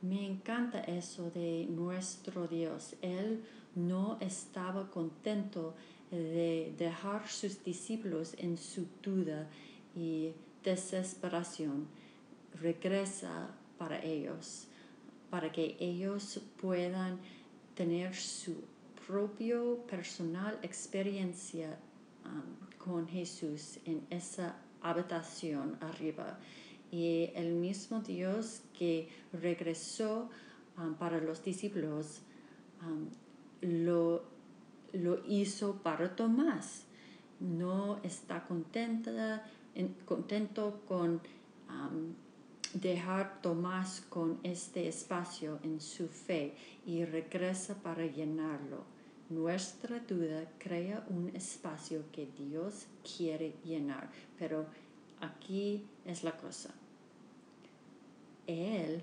me 0.02 0.26
encanta 0.26 0.80
eso 0.80 1.30
de 1.30 1.68
nuestro 1.70 2.48
Dios. 2.48 2.96
Él 3.02 3.44
no 3.76 4.18
estaba 4.20 4.90
contento 4.90 5.76
de 6.10 6.74
dejar 6.78 7.28
sus 7.28 7.64
discípulos 7.64 8.34
en 8.38 8.58
su 8.58 8.88
duda 9.02 9.48
y 9.96 10.32
desesperación. 10.64 11.88
Regresa 12.60 13.52
para 13.78 14.04
ellos, 14.04 14.66
para 15.30 15.52
que 15.52 15.78
ellos 15.80 16.42
puedan 16.60 17.20
tener 17.76 18.16
su 18.16 18.56
propio 19.12 19.86
personal 19.88 20.58
experiencia 20.62 21.78
um, 22.24 22.56
con 22.78 23.10
Jesús 23.10 23.78
en 23.84 24.08
esa 24.10 24.56
habitación 24.82 25.78
arriba 25.82 26.39
y 26.91 27.30
el 27.36 27.56
mismo 27.56 28.00
Dios 28.00 28.62
que 28.78 29.10
regresó 29.34 30.30
um, 30.78 30.93
para 30.95 31.19
los 31.19 31.43
discípulos 31.43 32.21
um, 32.82 33.10
lo, 33.62 34.24
lo, 34.93 35.19
hizo 35.28 35.76
para 35.84 36.15
Tomás. 36.15 36.86
No 37.41 38.00
está 38.04 38.45
contenta, 38.47 39.43
contento 40.06 40.84
con 40.88 41.19
dejar 42.74 43.41
Tomás 43.41 44.02
con 44.10 44.39
este 44.43 44.88
espacio 44.88 45.60
en 45.63 45.82
su 45.82 46.08
fe 46.08 46.56
y 46.86 47.04
regresa 47.04 47.76
para 47.76 48.06
llenarlo. 48.06 49.01
Nuestra 49.32 50.00
duda 50.00 50.44
crea 50.58 51.06
un 51.08 51.32
espacio 51.34 52.04
que 52.12 52.28
Dios 52.38 52.88
quiere 53.15 53.54
llenar, 53.63 54.10
pero 54.38 54.65
aquí 55.22 55.86
es 56.06 56.26
la 56.26 56.36
cosa. 56.36 56.72
Él 58.46 59.02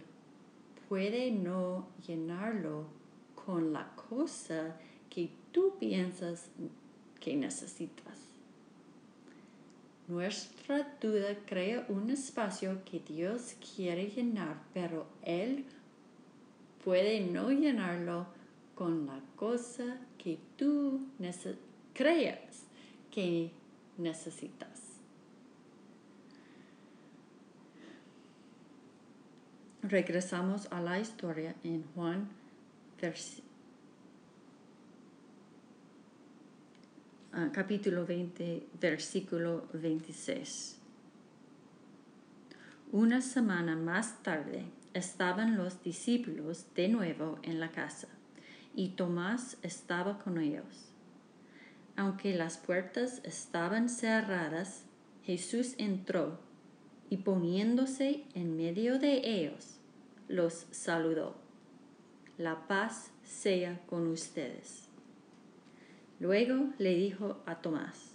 puede 0.86 1.30
no 1.30 1.88
llenarlo 2.06 2.84
con 3.34 3.72
la 3.72 3.90
cosa 4.10 4.76
que 5.08 5.30
tú 5.50 5.78
piensas 5.80 6.50
que 7.20 7.34
necesitas. 7.34 8.18
Nuestra 10.08 10.94
duda 11.00 11.38
crea 11.46 11.86
un 11.88 12.10
espacio 12.10 12.84
que 12.84 13.00
Dios 13.00 13.54
quiere 13.74 14.10
llenar, 14.10 14.62
pero 14.74 15.06
Él 15.22 15.64
puede 16.84 17.20
no 17.20 17.50
llenarlo 17.50 18.36
con 18.78 19.06
la 19.06 19.20
cosa 19.34 19.98
que 20.18 20.38
tú 20.56 21.00
creas 21.92 22.62
que 23.10 23.50
necesitas. 23.96 24.84
regresamos 29.82 30.68
a 30.70 30.80
la 30.80 31.00
historia 31.00 31.54
en 31.64 31.82
Juan 31.94 32.28
ah, 37.32 37.48
capítulo 37.52 38.04
20, 38.04 38.66
versículo 38.80 39.66
26. 39.72 40.78
Una 42.92 43.22
semana 43.22 43.76
más 43.76 44.22
tarde 44.22 44.66
estaban 44.92 45.56
los 45.56 45.82
discípulos 45.82 46.66
de 46.74 46.88
nuevo 46.88 47.38
en 47.42 47.60
la 47.60 47.70
casa 47.70 48.08
y 48.78 48.90
Tomás 48.90 49.58
estaba 49.62 50.20
con 50.20 50.38
ellos. 50.38 50.92
Aunque 51.96 52.32
las 52.36 52.58
puertas 52.58 53.20
estaban 53.24 53.88
cerradas, 53.88 54.84
Jesús 55.24 55.74
entró 55.78 56.38
y 57.10 57.16
poniéndose 57.16 58.24
en 58.34 58.56
medio 58.56 59.00
de 59.00 59.28
ellos, 59.28 59.80
los 60.28 60.68
saludó. 60.70 61.34
La 62.36 62.68
paz 62.68 63.10
sea 63.24 63.84
con 63.86 64.06
ustedes. 64.06 64.88
Luego 66.20 66.68
le 66.78 66.94
dijo 66.94 67.42
a 67.46 67.56
Tomás, 67.56 68.12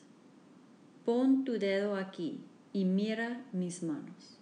pon 1.03 1.43
tu 1.43 1.59
dedo 1.59 1.97
aquí 1.97 2.39
y 2.71 2.85
mira 2.85 3.43
mis 3.51 3.83
manos. 3.83 4.39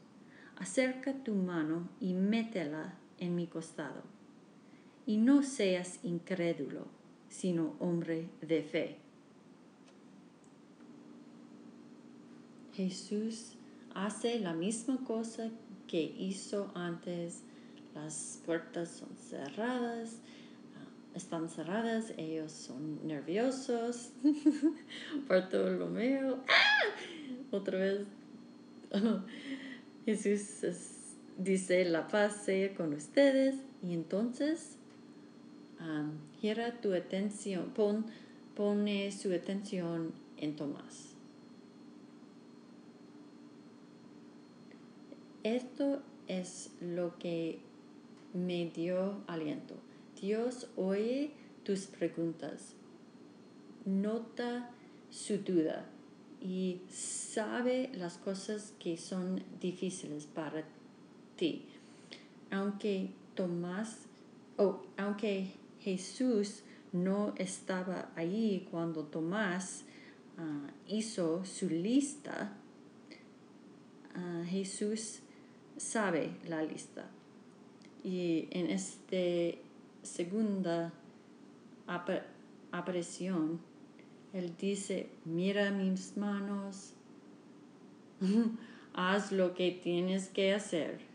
Acerca 0.57 1.15
tu 1.23 1.33
mano 1.33 1.89
y 1.99 2.13
métela 2.13 2.93
en 3.17 3.33
mi 3.33 3.47
costado. 3.47 4.20
Y 5.11 5.17
no 5.17 5.43
seas 5.43 5.99
incrédulo, 6.03 6.85
sino 7.27 7.75
hombre 7.79 8.29
de 8.39 8.63
fe. 8.63 8.95
Jesús 12.73 13.57
hace 13.93 14.39
la 14.39 14.53
misma 14.53 15.03
cosa 15.03 15.51
que 15.89 16.01
hizo 16.01 16.71
antes. 16.75 17.43
Las 17.93 18.41
puertas 18.45 18.87
son 18.87 19.09
cerradas, 19.17 20.19
ah, 20.77 20.87
están 21.13 21.49
cerradas, 21.49 22.13
ellos 22.15 22.53
son 22.53 23.05
nerviosos. 23.05 24.13
Bartolomeo, 25.27 26.41
¡ah! 26.47 27.51
otra 27.51 27.79
vez. 27.79 28.07
Jesús 30.05 30.63
dice, 31.37 31.83
la 31.83 32.07
paz 32.07 32.43
sea 32.45 32.73
con 32.75 32.93
ustedes. 32.93 33.55
Y 33.83 33.93
entonces, 33.93 34.77
gira 36.39 36.81
tu 36.81 36.93
atención, 36.93 37.71
pon, 37.73 38.05
pone 38.55 39.11
su 39.11 39.33
atención 39.33 40.13
en 40.37 40.55
Tomás. 40.55 41.15
Esto 45.43 46.01
es 46.27 46.71
lo 46.79 47.17
que 47.17 47.59
me 48.33 48.69
dio 48.69 49.21
aliento. 49.27 49.75
Dios 50.21 50.69
oye 50.75 51.31
tus 51.63 51.87
preguntas, 51.87 52.75
nota 53.85 54.69
su 55.09 55.39
duda 55.39 55.85
y 56.41 56.81
sabe 56.89 57.91
las 57.93 58.17
cosas 58.17 58.73
que 58.79 58.97
son 58.97 59.43
difíciles 59.59 60.25
para 60.25 60.63
ti. 61.35 61.65
Aunque 62.51 63.09
Tomás, 63.35 64.05
o 64.57 64.81
aunque 64.97 65.47
Jesús 65.81 66.63
no 66.91 67.33
estaba 67.37 68.11
ahí 68.15 68.67
cuando 68.69 69.03
Tomás 69.05 69.83
ah, 70.37 70.69
hizo 70.87 71.43
su 71.45 71.69
lista, 71.69 72.57
ah, 74.13 74.43
Jesús 74.47 75.21
sabe 75.77 76.31
la 76.47 76.63
lista. 76.63 77.09
Y 78.03 78.47
en 78.51 78.69
esta 78.69 79.57
segunda 80.03 80.93
aparición, 82.71 83.59
él 84.33 84.55
dice, 84.57 85.09
mira 85.25 85.71
mis 85.71 86.17
manos, 86.17 86.93
haz 88.93 89.31
lo 89.31 89.53
que 89.53 89.71
tienes 89.71 90.29
que 90.29 90.53
hacer. 90.53 91.10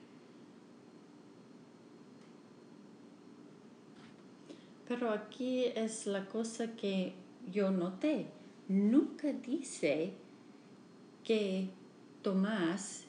Pero 4.88 5.10
aquí 5.10 5.64
es 5.64 6.06
la 6.06 6.26
cosa 6.26 6.76
que 6.76 7.14
yo 7.50 7.70
noté. 7.70 8.26
Nunca 8.68 9.32
dice 9.32 10.12
que 11.24 11.70
Tomás 12.22 13.04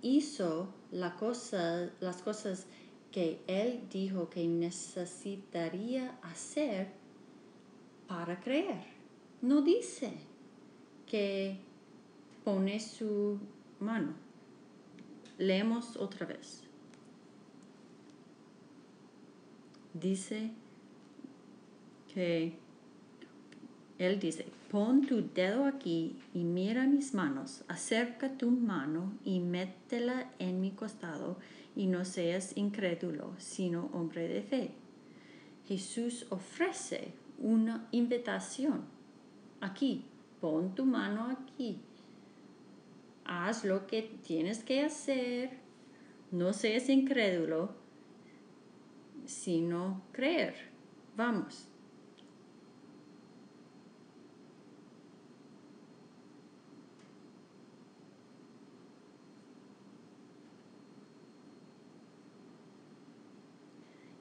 hizo 0.00 0.68
las 0.90 1.12
cosas 1.14 2.66
que 3.10 3.42
él 3.46 3.86
dijo 3.90 4.30
que 4.30 4.46
necesitaría 4.46 6.18
hacer 6.22 6.92
para 8.08 8.40
creer. 8.40 8.84
No 9.42 9.60
dice 9.60 10.12
que 11.06 11.58
pone 12.44 12.80
su 12.80 13.38
mano. 13.80 14.14
Leemos 15.36 15.96
otra 15.96 16.26
vez. 16.26 16.64
Dice 19.94 20.50
que 22.14 22.54
él 23.98 24.18
dice, 24.18 24.46
pon 24.70 25.06
tu 25.06 25.22
dedo 25.34 25.64
aquí 25.64 26.16
y 26.34 26.44
mira 26.44 26.86
mis 26.86 27.14
manos, 27.14 27.64
acerca 27.68 28.36
tu 28.36 28.50
mano 28.50 29.12
y 29.24 29.40
métela 29.40 30.30
en 30.38 30.60
mi 30.60 30.72
costado 30.72 31.36
y 31.76 31.86
no 31.86 32.04
seas 32.04 32.56
incrédulo, 32.56 33.34
sino 33.38 33.90
hombre 33.92 34.28
de 34.28 34.42
fe. 34.42 34.70
Jesús 35.68 36.26
ofrece 36.30 37.12
una 37.38 37.86
invitación. 37.92 38.84
Aquí, 39.60 40.04
pon 40.40 40.74
tu 40.74 40.84
mano 40.84 41.28
aquí. 41.28 41.80
Haz 43.24 43.64
lo 43.64 43.86
que 43.86 44.02
tienes 44.24 44.64
que 44.64 44.84
hacer. 44.84 45.50
No 46.30 46.52
seas 46.52 46.88
incrédulo, 46.88 47.74
sino 49.24 50.02
creer. 50.12 50.54
Vamos. 51.16 51.68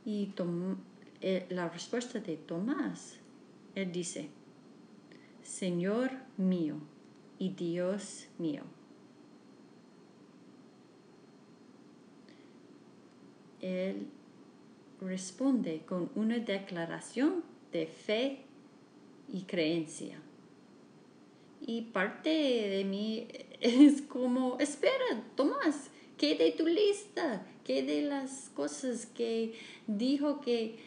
Y 0.05 0.33
eh, 1.21 1.45
la 1.49 1.69
respuesta 1.69 2.19
de 2.19 2.37
Tomás, 2.37 3.17
él 3.75 3.91
dice, 3.91 4.29
Señor 5.43 6.11
mío 6.37 6.77
y 7.37 7.49
Dios 7.49 8.27
mío. 8.37 8.63
Él 13.61 14.07
responde 14.99 15.81
con 15.85 16.11
una 16.15 16.39
declaración 16.39 17.43
de 17.71 17.85
fe 17.85 18.39
y 19.31 19.43
creencia. 19.43 20.19
Y 21.61 21.81
parte 21.83 22.29
de 22.29 22.83
mí 22.85 23.27
es 23.61 24.01
como, 24.01 24.57
espera, 24.59 25.23
Tomás, 25.35 25.91
¿qué 26.17 26.35
de 26.35 26.51
tu 26.51 26.65
lista? 26.65 27.45
¿Qué 27.63 27.83
de 27.83 28.01
las 28.01 28.49
cosas 28.55 29.05
que 29.05 29.53
dijo 29.87 30.41
que 30.41 30.79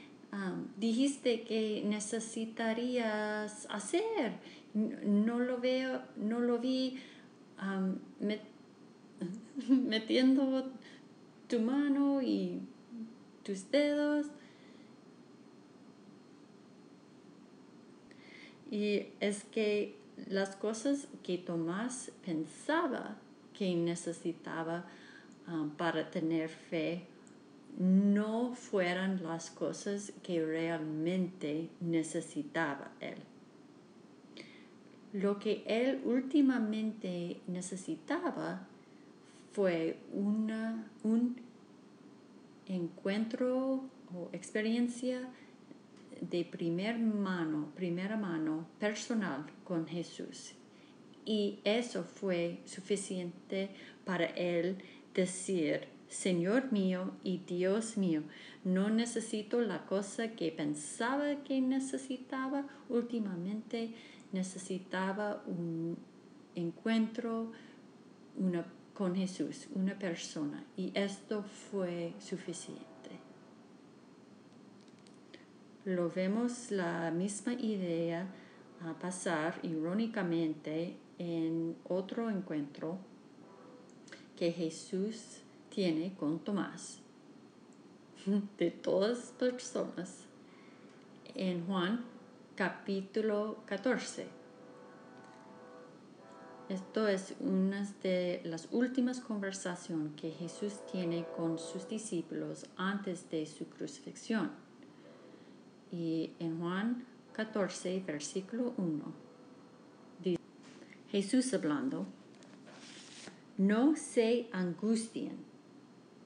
dijiste 0.77 1.43
que 1.43 1.83
necesitarías 1.85 3.67
hacer? 3.71 4.33
No, 4.75 5.39
lo 5.39 5.61
veo, 5.61 6.03
no 6.17 6.41
lo 6.41 6.59
vi 6.59 6.99
metiendo 9.69 10.73
tu 11.49 11.61
mano 11.61 12.23
y 12.23 12.61
tus 13.45 13.71
dedos. 13.71 14.27
Y 18.71 19.07
es 19.21 19.45
que 19.45 19.95
las 20.29 20.57
cosas 20.57 21.07
que 21.23 21.39
Tomás 21.39 22.11
pensaba 22.25 23.17
que 23.57 23.77
necesitaba 23.77 24.87
Um, 25.47 25.71
para 25.77 26.11
tener 26.11 26.49
fe 26.49 27.07
no 27.79 28.55
fueran 28.55 29.23
las 29.23 29.51
cosas 29.51 30.13
que 30.23 30.45
realmente 30.45 31.69
necesitaba 31.81 32.93
él. 33.01 33.19
Lo 35.13 35.39
que 35.39 35.63
él 35.67 36.01
últimamente 36.05 37.41
necesitaba 37.47 38.67
fue 39.53 39.99
una, 40.13 40.91
un 41.03 41.37
encuentro 42.67 43.85
o 44.15 44.31
experiencia 44.33 45.29
de 46.21 46.45
primer 46.45 46.99
mano, 46.99 47.71
primera 47.77 48.17
mano, 48.17 48.67
personal 48.79 49.45
con 49.65 49.87
Jesús. 49.87 50.55
Y 51.27 51.61
eso 51.65 52.05
fue 52.05 52.61
suficiente 52.65 53.71
para 54.05 54.27
él 54.27 54.79
decir, 55.15 55.89
Señor 56.09 56.73
mío 56.73 57.13
y 57.23 57.39
Dios 57.39 57.97
mío, 57.97 58.23
no 58.63 58.91
necesito 58.91 59.61
la 59.61 59.87
cosa 59.87 60.33
que 60.33 60.53
pensaba 60.53 61.43
que 61.43 61.61
necesitaba, 61.61 62.67
últimamente 62.89 63.95
necesitaba 64.33 65.43
un 65.47 65.97
encuentro 66.55 67.53
una, 68.37 68.65
con 68.95 69.15
Jesús, 69.15 69.69
una 69.75 69.99
persona, 69.99 70.65
y 70.77 70.93
esto 70.95 71.43
fue 71.43 72.15
suficiente. 72.19 72.85
Lo 75.85 76.11
vemos 76.11 76.71
la 76.71 77.11
misma 77.11 77.55
idea 77.55 78.27
a 78.83 78.95
pasar 78.99 79.59
irónicamente 79.63 80.97
en 81.19 81.77
otro 81.89 82.31
encuentro 82.31 82.99
que 84.45 84.53
Jesús 84.53 85.39
tiene 85.71 86.13
con 86.13 86.39
Tomás. 86.39 86.99
De 88.59 88.71
todas 88.71 89.33
personas, 89.39 90.27
en 91.35 91.67
Juan 91.67 92.05
capítulo 92.55 93.57
14. 93.65 94.27
Esto 96.69 97.09
es 97.09 97.35
una 97.41 97.91
de 98.03 98.43
las 98.45 98.69
últimas 98.71 99.21
conversaciones 99.21 100.13
que 100.15 100.31
Jesús 100.31 100.75
tiene 100.93 101.25
con 101.35 101.59
sus 101.59 101.89
discípulos 101.89 102.67
antes 102.77 103.31
de 103.31 103.47
su 103.47 103.65
crucifixión. 103.71 104.51
Y 105.91 106.33
en 106.39 106.61
Juan 106.61 107.07
14, 107.33 108.03
versículo 108.07 108.75
1, 108.77 109.05
dice 110.23 110.43
Jesús 111.11 111.55
hablando, 111.55 112.07
no 113.57 113.95
se 113.95 114.49
angustien, 114.51 115.37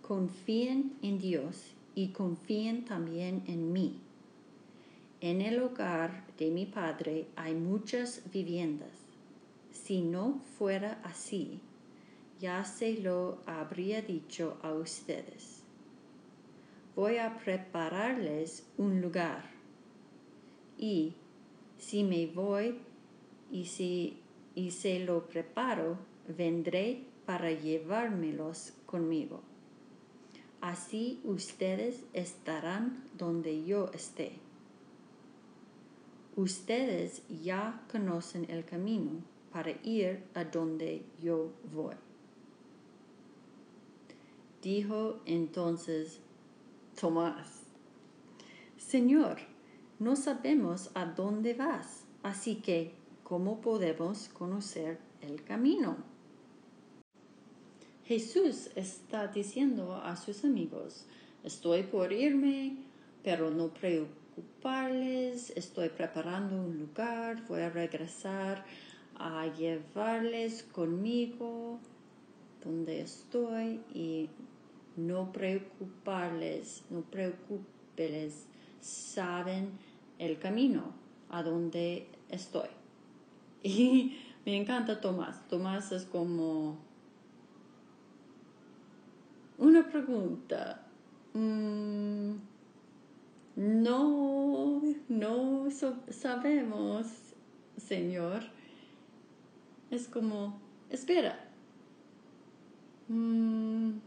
confíen 0.01 0.97
en 1.03 1.19
Dios 1.19 1.75
y 1.95 2.09
confíen 2.09 2.87
también 2.87 3.43
en 3.47 3.71
mí. 3.71 4.01
En 5.21 5.43
el 5.43 5.61
hogar 5.61 6.25
de 6.39 6.51
mi 6.51 6.65
Padre 6.65 7.27
hay 7.37 7.55
muchas 7.55 8.23
viviendas. 8.33 8.93
Si 9.73 10.01
no 10.01 10.41
fuera 10.57 11.03
así, 11.05 11.61
ya 12.41 12.65
se 12.65 12.99
lo 12.99 13.41
habría 13.45 14.01
dicho 14.01 14.57
a 14.63 14.73
ustedes. 14.73 15.63
Voy 16.97 17.19
a 17.19 17.37
prepararles 17.37 18.67
un 18.79 19.03
lugar. 19.03 19.51
Y 20.79 21.13
si 21.77 22.05
me 22.05 22.27
voy 22.27 22.79
y 23.53 23.67
si 23.67 24.17
y 24.55 24.71
se 24.71 24.99
lo 25.01 25.29
preparo, 25.29 25.99
vendré 26.27 27.05
para 27.29 27.53
llevármelos 27.53 28.73
conmigo. 28.87 29.43
Así 30.63 31.21
ustedes 31.25 32.07
estarán 32.15 33.05
donde 33.19 33.67
yo 33.67 33.91
esté. 33.93 34.33
Ustedes 36.37 37.23
ya 37.29 37.85
conocen 37.93 38.47
el 38.49 38.65
camino 38.65 39.11
para 39.53 39.73
ir 39.83 40.25
a 40.33 40.45
donde 40.45 41.05
yo 41.21 41.53
voy. 41.71 41.97
Dijo 44.63 45.21
entonces 45.27 46.21
Tomás, 46.99 47.65
Señor, 48.79 49.37
no 49.99 50.17
sabemos 50.17 50.91
a 50.95 51.05
dónde 51.05 51.53
vas, 51.53 52.07
así 52.23 52.63
que, 52.63 52.95
¿cómo 53.23 53.61
podemos 53.61 54.31
conocer 54.31 54.99
el 55.21 55.45
camino? 55.45 56.08
Jesús 58.09 58.71
está 58.75 59.27
diciendo 59.27 59.95
a 59.95 60.17
sus 60.17 60.43
amigos, 60.43 61.05
estoy 61.45 61.83
por 61.83 62.11
irme, 62.11 62.79
pero 63.23 63.51
no 63.51 63.69
preocuparles, 63.69 65.53
estoy 65.55 65.91
preparando 65.91 66.57
un 66.57 66.79
lugar, 66.79 67.47
voy 67.47 67.61
a 67.61 67.69
regresar 67.69 68.65
a 69.15 69.47
llevarles 69.49 70.63
conmigo 70.63 71.81
donde 72.65 73.03
estoy 73.03 73.83
y 73.93 74.31
no 74.97 75.31
preocuparles, 75.31 76.85
no 76.89 77.03
preocupeles, 77.03 78.47
saben 78.81 79.73
el 80.19 80.39
camino 80.39 80.95
a 81.29 81.43
donde 81.43 82.07
estoy. 82.31 82.71
Y 83.63 84.17
me 84.47 84.57
encanta 84.57 84.99
Tomás. 84.99 85.47
Tomás 85.49 85.93
es 85.93 86.05
como 86.07 86.88
una 89.59 89.87
pregunta. 89.89 90.87
Mm, 91.35 92.37
no, 93.57 94.83
no 95.09 95.69
sabemos, 96.11 97.07
Señor. 97.77 98.43
Es 99.91 100.07
como, 100.09 100.61
espera. 100.91 101.45
Mm, 103.09 103.99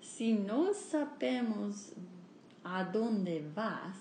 si 0.00 0.32
no 0.34 0.72
sabemos 0.74 1.92
a 2.62 2.84
dónde 2.84 3.44
vas, 3.54 3.96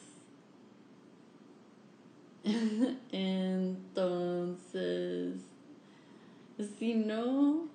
entonces, 3.11 4.21
si 6.77 6.95
no 6.95 7.67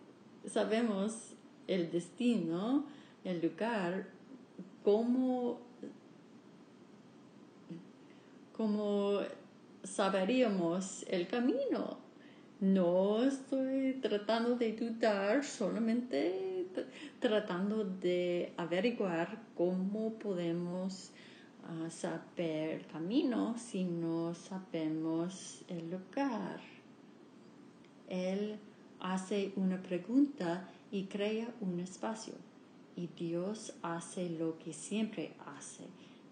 sabemos 0.46 1.34
el 1.66 1.90
destino, 1.90 2.84
el 3.24 3.40
lugar, 3.40 4.08
cómo, 4.84 5.60
cómo 8.56 9.20
saberíamos 9.82 11.04
el 11.08 11.26
camino. 11.28 11.98
No 12.60 13.24
estoy 13.24 13.94
tratando 14.00 14.56
de 14.56 14.72
dudar, 14.74 15.44
solamente 15.44 16.52
tratando 17.18 17.84
de 17.84 18.52
averiguar 18.56 19.42
cómo 19.56 20.14
podemos 20.14 21.10
ah, 21.64 21.90
saber 21.90 22.80
el 22.80 22.86
camino 22.86 23.56
si 23.58 23.84
no 23.84 24.34
sabemos 24.34 25.64
el 25.68 25.90
lugar. 25.90 26.60
Él 28.08 28.58
hace 29.00 29.52
una 29.56 29.82
pregunta 29.82 30.68
y 30.92 31.06
crea 31.06 31.52
un 31.60 31.80
espacio. 31.80 32.34
Y 32.94 33.08
Dios 33.18 33.74
hace 33.82 34.28
lo 34.28 34.58
que 34.58 34.72
siempre 34.72 35.32
hace. 35.56 35.86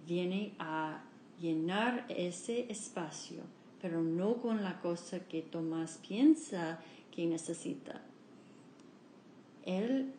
Viene 0.07 0.53
a 0.59 1.03
llenar 1.41 2.05
ese 2.11 2.71
espacio, 2.71 3.43
pero 3.81 4.03
no 4.03 4.37
con 4.37 4.63
la 4.63 4.81
cosa 4.81 5.21
que 5.21 5.41
Tomás 5.41 5.99
piensa 6.07 6.79
que 7.11 7.27
necesita. 7.27 8.03
Él 9.65 10.13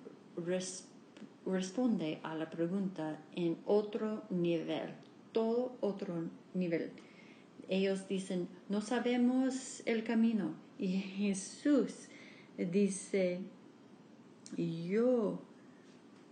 responde 1.46 2.20
a 2.24 2.36
la 2.36 2.50
pregunta 2.50 3.20
en 3.36 3.58
otro 3.66 4.24
nivel, 4.32 4.89
todo 5.32 5.78
otro 5.82 6.16
nivel. 6.56 6.92
Ellos 7.70 8.08
dicen, 8.08 8.48
no 8.70 8.82
sabemos 8.82 9.84
el 9.86 10.04
camino. 10.04 10.56
Y 10.80 10.88
Jesús 11.18 12.08
dice, 12.58 13.42
yo 14.58 15.41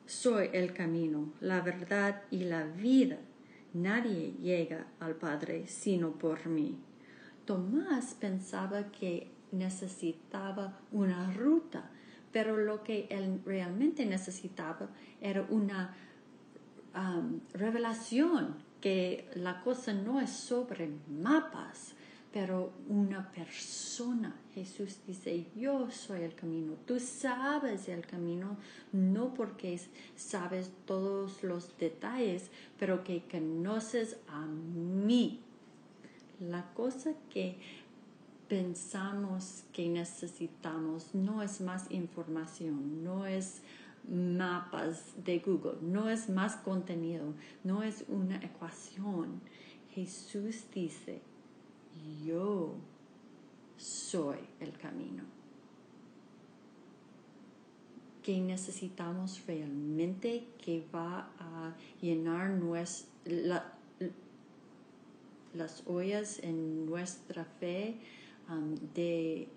soy 0.06 0.50
el 0.54 0.74
camino, 0.74 1.32
la 1.40 1.62
verdad 1.62 2.24
y 2.32 2.40
la 2.46 2.64
vida. 2.64 3.18
Nadie 3.74 4.34
llega 4.42 4.88
al 5.00 5.16
Padre 5.16 5.68
sino 5.68 6.12
por 6.12 6.48
mí. 6.48 6.78
Tomás 7.46 8.16
pensaba 8.16 8.92
que 8.92 9.32
necesitaba 9.52 10.80
una 10.92 11.32
ruta, 11.34 11.90
pero 12.32 12.58
lo 12.58 12.84
que 12.84 13.08
él 13.10 13.42
realmente 13.46 14.06
necesitaba 14.06 14.90
era 15.22 15.46
una 15.50 15.96
um, 16.96 17.40
revelación, 17.54 18.56
que 18.82 19.30
la 19.36 19.62
cosa 19.62 19.94
no 19.94 20.22
es 20.22 20.30
sobre 20.30 20.90
mapas, 21.10 21.94
pero 22.32 22.72
una 22.88 23.32
persona. 23.32 24.36
Jesús 24.54 25.00
dice, 25.08 25.48
yo 25.56 25.90
soy 25.90 26.22
el 26.22 26.36
camino. 26.36 26.74
Tú 26.86 27.00
sabes 27.00 27.90
el 27.90 28.06
camino, 28.06 28.58
no 28.92 29.34
porque 29.34 29.80
sabes 30.16 30.72
todos 30.86 31.44
los 31.44 31.78
detalles, 31.78 32.52
pero 32.78 33.04
que 33.04 33.24
conoces 33.24 34.18
a 34.28 34.46
mí. 34.46 35.40
La 36.40 36.72
cosa 36.74 37.14
que 37.30 37.58
pensamos 38.48 39.64
que 39.74 39.90
necesitamos 39.90 41.14
no 41.14 41.42
es 41.42 41.62
más 41.62 41.90
información, 41.92 43.04
no 43.04 43.26
es 43.26 43.62
mapas 44.08 45.14
de 45.24 45.40
Google, 45.40 45.78
no 45.82 46.10
es 46.10 46.30
más 46.30 46.56
contenido, 46.58 47.34
no 47.64 47.84
es 47.84 48.06
una 48.08 48.38
ecuación. 48.38 49.42
Jesús 49.94 50.66
dice, 50.74 51.22
yo 52.24 52.76
soy 53.78 54.38
el 54.60 54.78
camino. 54.78 55.24
Que 58.24 58.40
necesitamos 58.40 59.46
realmente 59.48 60.48
que 60.64 60.86
va 60.94 61.32
a 61.40 61.76
llenar 62.02 62.60
las 65.54 65.84
ollas 65.88 66.40
en 66.44 66.86
nuestra 66.86 67.46
fe 67.46 67.98
um, 68.50 68.76
de, 68.94 69.48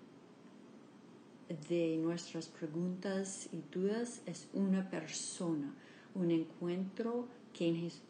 de 1.69 1.97
nuestras 1.97 2.47
preguntas 2.47 3.49
y 3.51 3.61
dudas 3.71 4.21
es 4.25 4.47
una 4.53 4.89
persona, 4.89 5.73
un 6.15 6.31
encuentro 6.31 7.27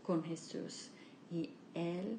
con 0.03 0.23
Jesús 0.23 0.89
y 1.31 1.49
Él 1.73 2.17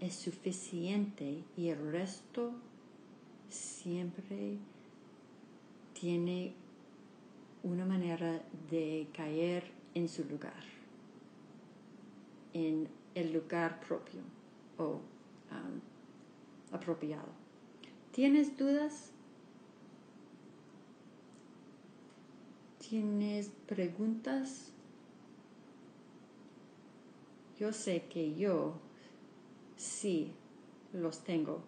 es 0.00 0.14
suficiente 0.14 1.44
y 1.56 1.68
el 1.68 1.92
resto 1.92 2.52
siempre 3.48 4.58
tiene 5.92 6.54
una 7.62 7.84
manera 7.84 8.42
de 8.70 9.08
caer 9.14 9.70
en 9.94 10.08
su 10.08 10.24
lugar, 10.24 10.62
en 12.52 12.88
el 13.14 13.32
lugar 13.32 13.80
propio. 13.80 14.20
o 14.76 14.94
um, 14.94 15.80
apropiado. 16.72 17.28
¿Tienes 18.12 18.56
dudas? 18.56 19.12
¿Tienes 22.78 23.50
preguntas? 23.66 24.72
Yo 27.58 27.72
sé 27.72 28.04
que 28.10 28.34
yo 28.34 28.74
sí 29.84 30.32
los 30.92 31.22
tengo. 31.24 31.62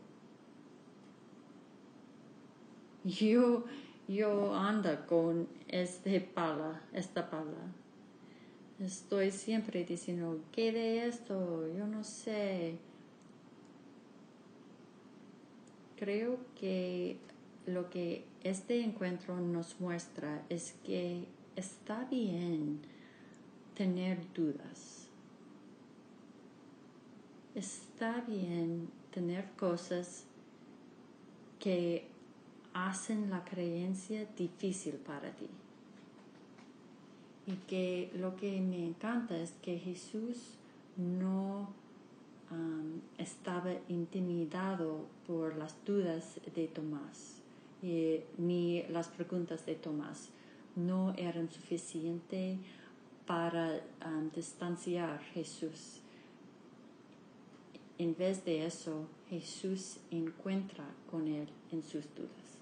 Yo, 3.04 3.64
yo 4.08 4.54
ando 4.54 5.06
con 5.06 5.48
este 5.68 6.20
pala, 6.20 6.82
esta 6.92 7.30
pala. 7.30 7.72
Estoy 8.80 9.30
siempre 9.30 9.84
diciendo, 9.84 10.40
¿qué 10.52 10.72
de 10.72 11.06
esto? 11.06 11.68
Yo 11.72 11.86
no 11.86 12.02
sé. 12.02 12.78
Creo 15.96 16.38
que 16.60 17.18
lo 17.66 17.88
que 17.88 18.24
este 18.42 18.82
encuentro 18.82 19.40
nos 19.40 19.80
muestra 19.80 20.44
es 20.48 20.74
que 20.84 21.26
está 21.56 22.04
bien 22.04 22.80
tener 23.74 24.18
dudas. 24.34 25.08
Está 27.98 28.20
bien 28.28 28.90
tener 29.10 29.52
cosas 29.52 30.24
que 31.58 32.06
hacen 32.74 33.30
la 33.30 33.42
creencia 33.42 34.26
difícil 34.36 34.96
para 34.96 35.30
ti. 35.30 35.48
Y 37.46 37.52
que 37.66 38.12
lo 38.14 38.36
que 38.36 38.60
me 38.60 38.84
encanta 38.84 39.38
es 39.38 39.52
que 39.62 39.78
Jesús 39.78 40.58
no 40.98 41.70
estaba 43.16 43.72
intimidado 43.88 45.06
por 45.26 45.56
las 45.56 45.82
dudas 45.86 46.38
de 46.54 46.68
Tomás, 46.68 47.40
ni 47.80 48.82
las 48.90 49.08
preguntas 49.08 49.64
de 49.64 49.74
Tomás. 49.74 50.28
No 50.74 51.14
eran 51.16 51.50
suficientes 51.50 52.58
para 53.24 53.80
distanciar 54.34 55.12
a 55.12 55.18
Jesús. 55.18 56.02
En 57.98 58.14
vez 58.14 58.44
de 58.44 58.66
eso, 58.66 59.08
Jesús 59.30 59.98
encuentra 60.10 60.84
con 61.10 61.28
él 61.28 61.48
en 61.72 61.82
sus 61.82 62.04
dudas. 62.14 62.58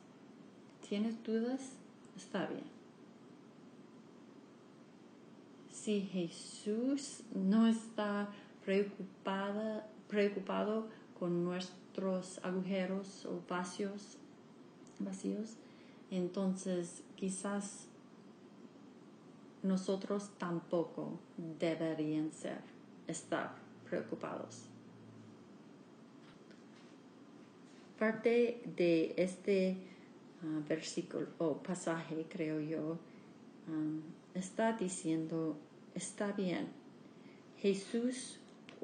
¿Tienes 0.88 1.22
dudas? 1.24 1.72
Está 2.16 2.46
bien. 2.46 2.62
Si 5.72 6.02
Jesús 6.02 7.22
no 7.34 7.66
está 7.66 8.28
preocupada, 8.64 9.86
preocupado 10.08 10.86
con 11.18 11.44
nuestros 11.44 12.38
agujeros 12.44 13.26
o 13.26 13.42
vacíos, 13.48 14.16
vacíos, 15.00 15.56
entonces 16.10 17.02
quizás 17.16 17.88
nosotros 19.62 20.30
tampoco 20.38 21.18
deberían 21.58 22.30
ser, 22.32 22.60
estar 23.08 23.56
preocupados. 23.88 24.68
Parte 27.98 28.60
de 28.76 29.14
este 29.16 29.76
Ah, 30.44 30.60
versículo 30.68 31.26
o 31.38 31.54
pasaje, 31.62 32.26
creo 32.28 32.60
yo, 32.60 32.98
está 34.34 34.74
diciendo, 34.74 35.56
está 35.94 36.32
bien, 36.32 36.68
Jesús 37.58 38.38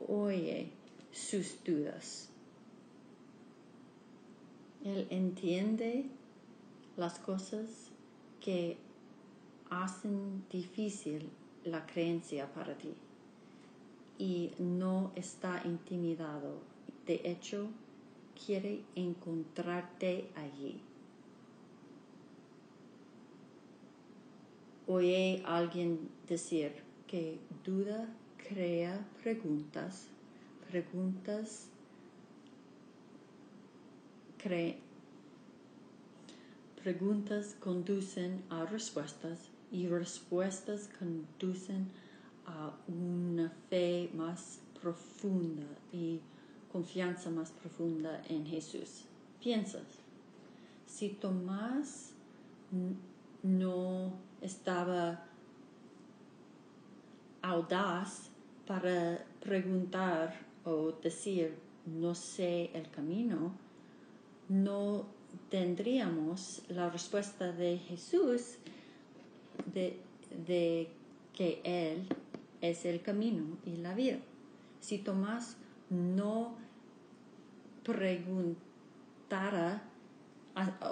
oye 0.09 0.71
sus 1.13 1.63
dudas. 1.63 2.31
Él 4.85 5.07
entiende 5.11 6.07
las 6.97 7.19
cosas 7.19 7.91
que 8.41 8.79
hacen 9.69 10.45
difícil 10.51 11.29
la 11.65 11.85
creencia 11.85 12.51
para 12.55 12.75
ti 12.79 12.95
y 14.19 14.53
no 14.59 15.13
está 15.15 15.61
intimidado. 15.67 16.63
De 17.07 17.21
hecho, 17.25 17.69
quiere 18.45 18.83
encontrarte 18.95 20.31
allí. 20.37 20.81
Oye 24.87 25.43
alguien 25.47 26.09
decir 26.27 26.73
que 27.07 27.39
duda 27.65 28.09
crea 28.49 29.07
preguntas, 29.23 30.09
preguntas 30.69 31.69
preguntas 36.83 37.57
conducen 37.61 38.43
a 38.49 38.65
respuestas 38.65 39.39
y 39.71 39.87
respuestas 39.87 40.89
conducen 40.99 41.89
a 42.47 42.73
una 42.89 43.51
fe 43.69 44.11
más 44.15 44.61
profunda 44.81 45.67
y 45.93 46.21
confianza 46.73 47.31
más 47.31 47.51
profunda 47.51 48.23
en 48.29 48.47
Jesús. 48.47 49.05
Piensas, 49.41 49.87
si 50.87 51.11
Tomás 51.11 52.13
no 53.43 54.13
estaba 54.41 55.25
audaz 57.43 58.31
para 58.67 59.25
preguntar 59.41 60.35
o 60.65 60.93
decir 60.93 61.57
no 61.87 62.15
sé 62.15 62.71
el 62.75 62.91
camino, 62.91 63.53
no 64.49 65.07
tendríamos 65.49 66.63
la 66.69 66.91
respuesta 66.91 67.53
de 67.53 67.79
Jesús 67.79 68.57
de, 69.73 69.99
de, 70.47 70.89
que 71.33 71.61
Él 71.65 72.07
es 72.61 72.85
el 72.85 73.01
camino 73.01 73.57
y 73.65 73.77
la 73.77 73.95
vida. 73.95 74.19
Si 74.81 74.99
Tomás 74.99 75.57
no 75.91 76.55
preguntara 77.83 79.83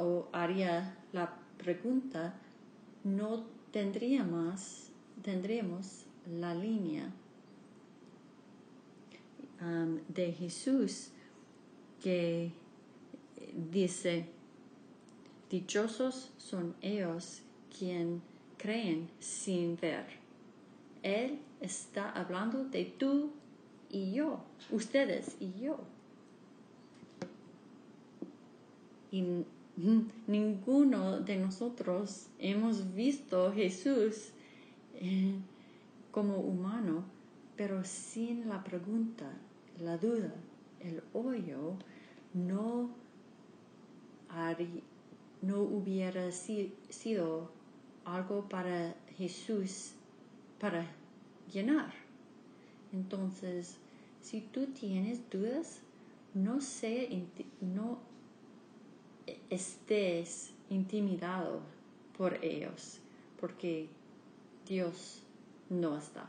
o 0.00 0.28
haría 0.32 0.96
la 1.12 1.34
pregunta, 1.56 2.34
no 3.04 3.44
tendríamos, 3.70 4.90
tendríamos 5.22 6.06
la 6.26 6.54
línea 6.54 7.12
um, 9.60 10.00
de 10.08 10.32
Jesús 10.32 11.10
que 12.02 12.52
dice, 13.70 14.26
dichosos 15.50 16.32
son 16.38 16.74
ellos 16.80 17.42
quien 17.76 18.22
creen 18.56 19.10
sin 19.18 19.76
ver. 19.76 20.06
Él 21.02 21.40
está 21.60 22.10
hablando 22.10 22.64
de 22.64 22.84
tú 22.84 23.32
y 23.90 24.12
yo, 24.12 24.40
ustedes 24.70 25.36
y 25.40 25.52
yo. 25.60 25.78
Y 29.10 29.44
ninguno 30.26 31.20
de 31.20 31.36
nosotros 31.36 32.26
hemos 32.38 32.94
visto 32.94 33.52
Jesús 33.52 34.30
eh, 34.94 35.34
como 36.10 36.36
humano, 36.38 37.04
pero 37.56 37.84
sin 37.84 38.48
la 38.48 38.62
pregunta, 38.64 39.30
la 39.80 39.96
duda, 39.96 40.32
el 40.80 41.02
hoyo, 41.12 41.74
no, 42.34 42.90
no 45.42 45.60
hubiera 45.60 46.30
sido 46.32 47.50
algo 48.04 48.48
para 48.48 48.94
Jesús 49.16 49.92
para 50.60 50.86
llenar. 51.52 52.07
Entonces, 52.92 53.78
si 54.20 54.40
tú 54.40 54.66
tienes 54.66 55.28
dudas, 55.30 55.80
no 56.34 56.60
sé, 56.60 57.24
no 57.60 57.98
estés 59.50 60.52
intimidado 60.70 61.60
por 62.16 62.44
ellos, 62.44 62.98
porque 63.40 63.88
Dios 64.66 65.22
no 65.70 65.96
está. 65.96 66.28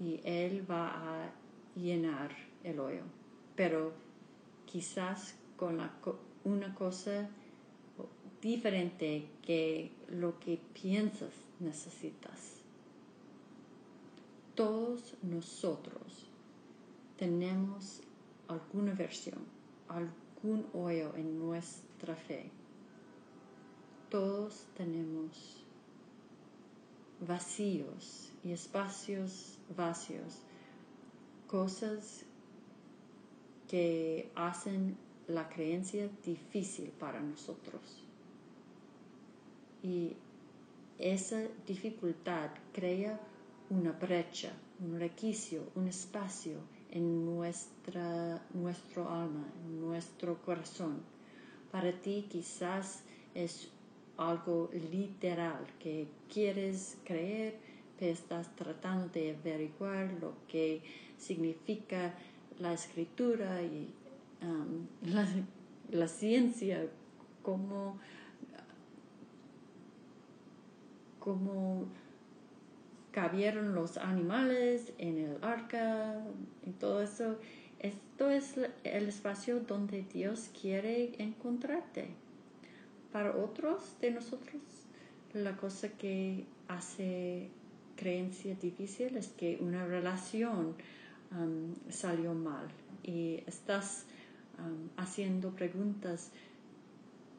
Y 0.00 0.20
Él 0.24 0.68
va 0.70 0.90
a 1.24 1.32
llenar 1.74 2.30
el 2.64 2.80
hoyo, 2.80 3.02
pero 3.56 3.92
quizás 4.66 5.34
con 5.56 5.80
una 6.44 6.74
cosa 6.74 7.28
diferente 8.40 9.28
que 9.42 9.90
lo 10.08 10.38
que 10.38 10.60
piensas 10.80 11.32
necesitas. 11.58 12.57
Todos 14.58 15.14
nosotros 15.22 16.26
tenemos 17.16 18.00
alguna 18.48 18.92
versión, 18.92 19.38
un 20.42 20.66
hoyo 20.72 21.14
en 21.14 21.38
nuestra 21.38 22.16
fe. 22.16 22.50
Todos 24.10 24.66
tenemos 24.76 25.62
vacíos 27.20 28.32
y 28.42 28.50
espacios 28.50 29.60
vacíos, 29.76 30.40
cosas 31.46 32.24
que 33.68 34.28
hacen 34.34 34.96
la 35.28 35.48
creencia 35.48 36.10
difícil 36.24 36.90
para 36.98 37.20
nosotros. 37.20 38.02
Y 39.84 40.16
esa 40.98 41.46
dificultad 41.64 42.50
crea 42.72 43.20
una 43.70 43.92
brecha, 43.92 44.52
un 44.80 44.98
requicio, 44.98 45.70
un 45.74 45.88
espacio 45.88 46.58
en 46.90 47.24
nuestra, 47.24 48.42
nuestro 48.54 49.08
alma, 49.08 49.46
en 49.64 49.80
nuestro 49.80 50.40
corazón. 50.42 51.02
Para 51.70 51.92
ti 51.92 52.26
quizás 52.28 53.02
es 53.34 53.68
algo 54.16 54.70
literal 54.90 55.66
que 55.78 56.08
quieres 56.32 56.98
creer, 57.04 57.58
pero 57.98 58.12
estás 58.12 58.54
tratando 58.56 59.08
de 59.08 59.36
averiguar 59.36 60.12
lo 60.20 60.34
que 60.48 60.82
significa 61.16 62.14
la 62.58 62.72
escritura 62.72 63.62
y 63.62 63.92
la, 65.90 66.08
ciencia, 66.08 66.86
cómo, 67.42 67.98
cómo 71.18 71.86
cabieron 73.12 73.74
los 73.74 73.96
animales 73.96 74.92
en 74.98 75.18
el 75.18 75.44
arca 75.44 76.20
y 76.64 76.70
todo 76.72 77.02
eso. 77.02 77.38
Esto 77.78 78.30
es 78.30 78.54
el 78.84 79.08
espacio 79.08 79.60
donde 79.60 80.02
Dios 80.02 80.50
quiere 80.60 81.14
encontrarte. 81.22 82.08
Para 83.12 83.36
otros 83.36 83.96
de 84.00 84.10
nosotros, 84.10 84.60
la 85.32 85.56
cosa 85.56 85.88
que 85.90 86.44
hace 86.66 87.50
creencia 87.96 88.54
difícil 88.54 89.16
es 89.16 89.28
que 89.28 89.58
una 89.60 89.86
relación 89.86 90.74
um, 91.32 91.74
salió 91.90 92.34
mal 92.34 92.68
y 93.02 93.42
estás 93.46 94.06
um, 94.58 94.88
haciendo 94.96 95.50
preguntas 95.50 96.30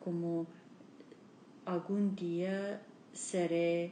como 0.03 0.47
algún 1.65 2.15
día 2.15 2.81
seré 3.13 3.91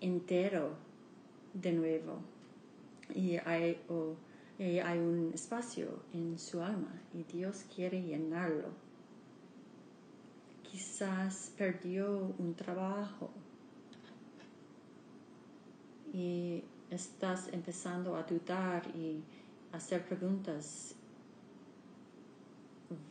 entero 0.00 0.76
de 1.54 1.72
nuevo 1.72 2.18
y 3.14 3.36
hay, 3.36 3.80
hay 4.58 4.98
un 4.98 5.30
espacio 5.34 6.00
en 6.12 6.38
su 6.38 6.60
alma 6.60 6.92
y 7.14 7.22
Dios 7.24 7.64
quiere 7.74 8.02
llenarlo. 8.02 8.68
Quizás 10.62 11.52
perdió 11.56 12.34
un 12.38 12.54
trabajo 12.54 13.30
y 16.12 16.62
estás 16.90 17.48
empezando 17.52 18.16
a 18.16 18.22
dudar 18.22 18.82
y 18.94 19.22
hacer 19.72 20.04
preguntas. 20.06 20.94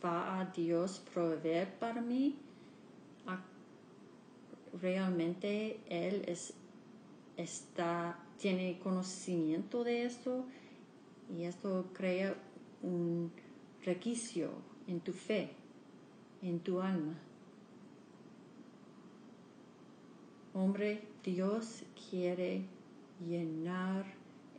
¿Va 0.04 0.40
a 0.40 0.44
Dios 0.46 1.02
proveer 1.12 1.78
para 1.78 2.00
mí? 2.00 2.36
¿Realmente 4.80 5.80
Él 5.88 6.22
es 6.26 6.52
está, 7.36 8.18
tiene 8.38 8.78
conocimiento 8.78 9.84
de 9.84 10.04
esto 10.04 10.44
y 11.36 11.44
esto 11.44 11.86
crea 11.92 12.34
un 12.82 13.30
requicio 13.84 14.50
en 14.86 15.00
tu 15.00 15.12
fe, 15.12 15.50
en 16.42 16.60
tu 16.60 16.80
alma. 16.80 17.18
Hombre, 20.54 21.02
Dios 21.22 21.82
quiere 22.08 22.64
llenar 23.20 24.06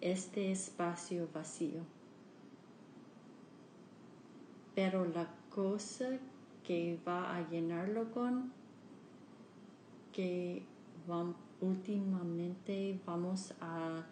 este 0.02 0.52
espacio 0.52 1.28
vacío. 1.34 1.82
Pero 4.76 5.06
la 5.06 5.28
cosa 5.50 6.20
que 6.64 7.00
va 7.08 7.36
a 7.36 7.50
llenarlo 7.50 8.12
con, 8.12 8.52
que 10.14 10.62
vamos 11.08 11.47
últimamente 11.62 13.00
vamos 13.06 13.54
a 13.62 14.04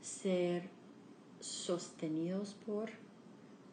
ser 0.00 0.68
sostenidos 1.40 2.54
por 2.66 2.90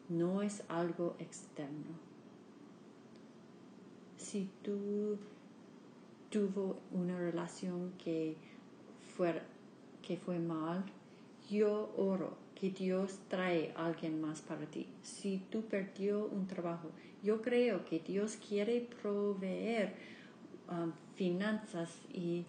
no 0.08 0.42
es 0.42 0.62
algo 0.68 1.16
externo. 1.18 1.96
Si 4.16 4.48
tú 4.62 5.18
tuvo 6.30 6.76
una 6.92 7.18
relación 7.18 7.92
que 8.02 8.36
fue, 9.16 9.42
que 10.02 10.16
fue 10.16 10.38
mal, 10.38 10.84
yo 11.50 11.92
oro 11.96 12.36
que 12.54 12.70
Dios 12.70 13.18
trae 13.28 13.72
a 13.76 13.86
alguien 13.86 14.20
más 14.20 14.40
para 14.40 14.66
ti. 14.66 14.86
Si 15.02 15.42
tú 15.50 15.62
perdió 15.62 16.26
un 16.26 16.46
trabajo, 16.46 16.90
yo 17.22 17.42
creo 17.42 17.84
que 17.84 18.00
Dios 18.00 18.36
quiere 18.36 18.80
proveer 19.02 19.94
um, 20.70 20.92
finanzas 21.14 21.90
y 22.12 22.44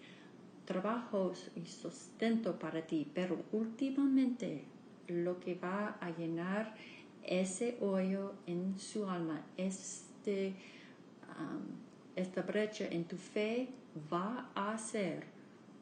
trabajos 0.68 1.50
y 1.56 1.64
sustento 1.64 2.58
para 2.58 2.86
ti, 2.86 3.10
pero 3.14 3.42
últimamente 3.52 4.64
lo 5.06 5.40
que 5.40 5.54
va 5.54 5.96
a 5.98 6.10
llenar 6.10 6.74
ese 7.22 7.78
hoyo 7.80 8.34
en 8.46 8.78
su 8.78 9.08
alma, 9.08 9.40
este, 9.56 10.54
esta 12.14 12.42
brecha 12.42 12.86
en 12.86 13.04
tu 13.04 13.16
fe 13.16 13.68
va 14.12 14.50
a 14.54 14.76
ser 14.76 15.24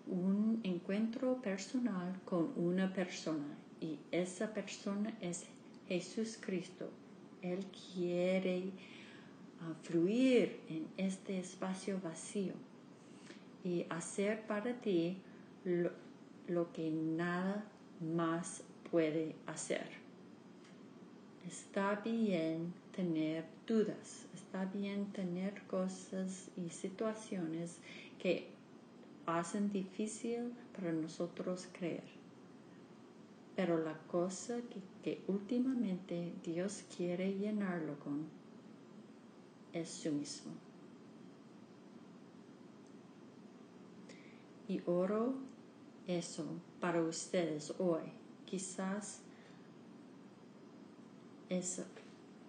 un 0.07 0.61
encuentro 0.63 1.43
personal 1.43 2.21
con 2.25 2.53
una 2.55 2.93
persona 2.93 3.59
y 3.81 3.99
esa 4.13 4.55
persona 4.55 5.19
es 5.21 5.47
Jesús 5.89 6.39
Cristo. 6.41 6.89
Él 7.43 7.67
quiere 7.93 8.71
ah, 9.63 9.75
fluir 9.83 10.61
en 10.69 10.87
este 10.97 11.41
espacio 11.41 12.01
vacío 12.01 12.55
y 13.67 13.85
hacer 13.91 14.47
para 14.47 14.81
ti 14.81 15.19
lo, 15.65 16.73
que 16.73 16.89
nada 16.89 17.65
más 18.01 18.63
puede 18.93 19.35
hacer. 19.47 19.89
Está 21.45 21.97
bien 21.97 22.73
tener 22.95 23.45
dudas, 23.67 24.27
está 24.35 24.67
bien 24.67 25.07
tener 25.07 25.61
cosas 25.63 26.49
y 26.57 26.71
situaciones 26.71 27.79
que 28.21 28.47
hacen 29.27 29.73
difícil 29.73 30.53
para 30.73 30.93
nosotros 30.93 31.69
creer. 31.73 32.05
Pero 33.57 33.83
la 33.83 33.99
cosa 34.07 34.59
que, 34.71 34.81
que, 35.03 35.23
últimamente 35.27 36.33
Dios 36.45 36.85
quiere 36.97 37.35
llenarlo 37.37 37.99
con 37.99 38.27
es 39.73 39.89
su 39.89 40.13
mismo. 40.13 40.66
Y 44.69 44.83
oro 44.87 45.35
eso 46.07 46.45
para 46.81 47.03
ustedes 47.03 47.75
hoy. 47.79 48.03
Quizás 48.45 49.21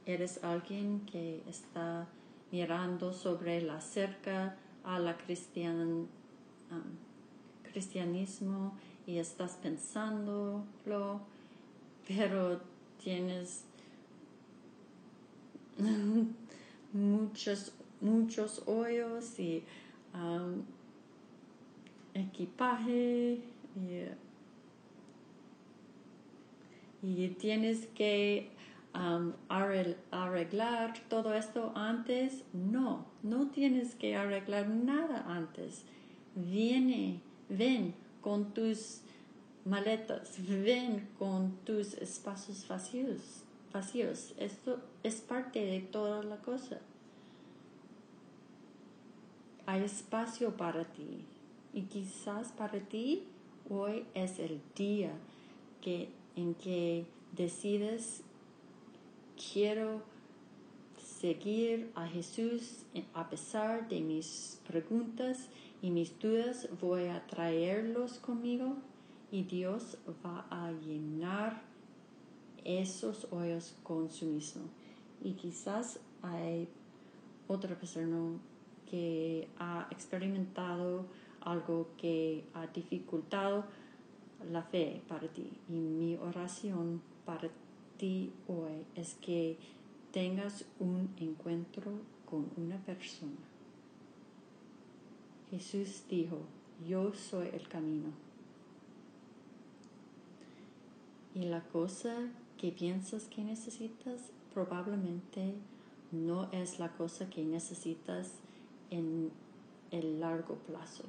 eres 0.05 0.43
alguien 0.43 1.01
que 1.05 1.43
está 1.47 2.07
mirando 2.51 3.13
sobre 3.13 3.61
la 3.61 3.81
cerca 3.81 4.55
a 4.83 4.99
la 4.99 5.17
cristian, 5.17 6.07
cristianismo 7.71 8.73
y 9.05 9.17
estás 9.17 9.53
pensándolo, 9.55 11.21
pero 12.07 12.61
tienes 13.03 13.63
muchos, 16.93 17.73
muchos 18.01 18.63
hoyos 18.65 19.39
y 19.39 19.63
um, 20.13 20.63
equipaje 22.21 23.41
y, 27.03 27.27
tienes 27.39 27.87
que 27.87 28.49
arreglar 30.11 30.93
todo 31.09 31.33
esto 31.33 31.71
antes. 31.75 32.43
No, 32.53 33.05
no 33.23 33.47
tienes 33.49 33.95
que 33.95 34.15
arreglar 34.15 34.67
nada 34.67 35.25
antes. 35.27 35.83
Viene, 36.35 37.21
ven 37.49 37.93
con 38.21 38.53
tus 38.53 39.01
maletas, 39.65 40.37
ven 40.47 41.07
con 41.19 41.57
tus 41.65 41.93
espacios 41.95 42.67
vacíos. 42.67 43.43
vacíos. 43.71 44.33
Esto 44.37 44.79
es 45.03 45.21
parte 45.21 45.59
de 45.59 45.81
toda 45.81 46.23
la 46.23 46.37
cosa. 46.37 46.79
Hay 49.65 49.83
espacio 49.83 50.55
para 50.55 50.85
ti. 50.85 51.25
Y 51.73 51.83
quizás 51.83 52.51
para 52.51 52.79
ti 52.79 53.23
hoy 53.69 54.05
es 54.13 54.39
el 54.39 54.61
día 54.75 55.11
que, 55.81 56.09
en 56.35 56.53
que 56.55 57.05
decides, 57.35 58.23
quiero 59.53 60.01
seguir 60.97 61.91
a 61.95 62.07
Jesús 62.07 62.85
a 63.13 63.29
pesar 63.29 63.87
de 63.89 64.01
mis 64.01 64.59
preguntas 64.67 65.49
y 65.81 65.91
mis 65.91 66.17
dudas, 66.19 66.67
voy 66.81 67.05
a 67.05 67.25
traerlos 67.27 68.19
conmigo 68.19 68.75
y 69.31 69.43
Dios 69.43 69.97
va 70.25 70.45
a 70.49 70.71
llenar 70.71 71.61
esos 72.63 73.27
hoyos 73.31 73.75
con 73.83 74.09
su 74.09 74.25
mismo. 74.25 74.63
Y 75.23 75.33
quizás 75.33 75.99
hay 76.21 76.67
otra 77.47 77.75
persona 77.75 78.37
que 78.89 79.47
ha 79.59 79.87
experimentado 79.91 81.05
algo 81.41 81.89
que 81.97 82.43
ha 82.53 82.67
dificultado 82.67 83.65
la 84.51 84.63
fe 84.63 85.01
para 85.07 85.27
ti. 85.27 85.49
Y 85.69 85.73
mi 85.73 86.15
oración 86.15 87.01
para 87.25 87.49
ti 87.97 88.31
hoy 88.47 88.85
es 88.95 89.15
que 89.15 89.57
tengas 90.11 90.65
un 90.79 91.13
encuentro 91.17 91.91
con 92.25 92.49
una 92.57 92.77
persona. 92.77 93.37
Jesús 95.51 96.03
dijo, 96.09 96.39
yo 96.87 97.13
soy 97.13 97.49
el 97.53 97.67
camino. 97.67 98.09
Y 101.33 101.43
la 101.45 101.61
cosa 101.61 102.15
que 102.57 102.71
piensas 102.71 103.25
que 103.25 103.43
necesitas 103.43 104.31
probablemente 104.53 105.53
no 106.11 106.51
es 106.51 106.79
la 106.79 106.91
cosa 106.93 107.29
que 107.29 107.43
necesitas 107.43 108.31
en 108.89 109.31
el 109.91 110.19
largo 110.19 110.55
plazo. 110.55 111.03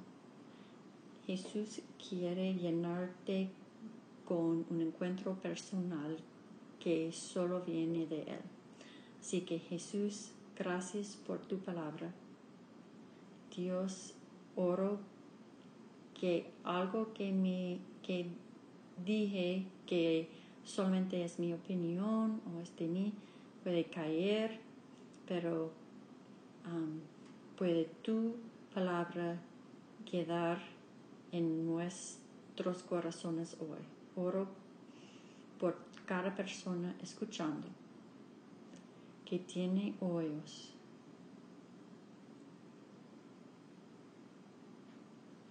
Jesús 1.28 1.82
quiere 2.08 2.54
llenarte 2.54 3.50
con 4.24 4.64
un 4.70 4.80
encuentro 4.80 5.34
personal 5.34 6.16
que 6.80 7.12
solo 7.12 7.60
viene 7.60 8.06
de 8.06 8.22
Él. 8.22 8.40
Así 9.20 9.42
que 9.42 9.58
Jesús, 9.58 10.30
gracias 10.56 11.18
por 11.26 11.40
tu 11.40 11.58
palabra. 11.58 12.14
Dios, 13.54 14.14
oro 14.56 15.00
que 16.18 16.50
algo 16.64 17.12
que 17.12 17.30
me 17.30 17.78
que 18.02 18.30
dije 19.04 19.66
que 19.84 20.30
solamente 20.64 21.22
es 21.22 21.38
mi 21.38 21.52
opinión 21.52 22.40
o 22.46 22.60
es 22.62 22.74
de 22.76 22.86
mí 22.86 23.12
puede 23.62 23.84
caer, 23.84 24.60
pero 25.26 25.72
um, 26.64 27.00
puede 27.58 27.84
tu 28.02 28.36
palabra 28.72 29.38
quedar 30.10 30.77
en 31.32 31.66
nuestros 31.66 32.82
corazones 32.82 33.56
hoy. 33.60 33.78
Oro 34.16 34.48
por 35.58 35.76
cada 36.06 36.34
persona 36.34 36.94
escuchando 37.02 37.66
que 39.24 39.38
tiene 39.38 39.94
oídos. 40.00 40.72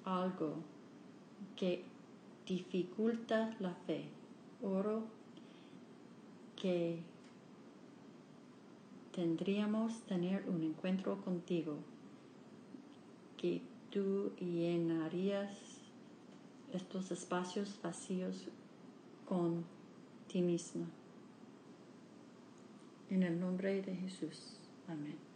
Algo 0.03 0.55
que 1.55 1.83
dificulta 2.47 3.55
la 3.59 3.73
fe. 3.85 4.05
Oro 4.63 5.03
que 6.55 6.99
tendríamos 9.11 10.01
tener 10.01 10.47
un 10.47 10.63
encuentro 10.63 11.21
contigo, 11.21 11.75
que 13.37 13.61
tú 13.91 14.31
llenarías 14.39 15.66
estos 16.73 17.11
espacios 17.11 17.79
vacíos 17.81 18.49
con 19.27 19.65
ti 20.27 20.41
misma. 20.41 20.85
En 23.09 23.23
el 23.23 23.39
nombre 23.39 23.81
de 23.81 23.95
Jesús. 23.95 24.57
Amén. 24.87 25.26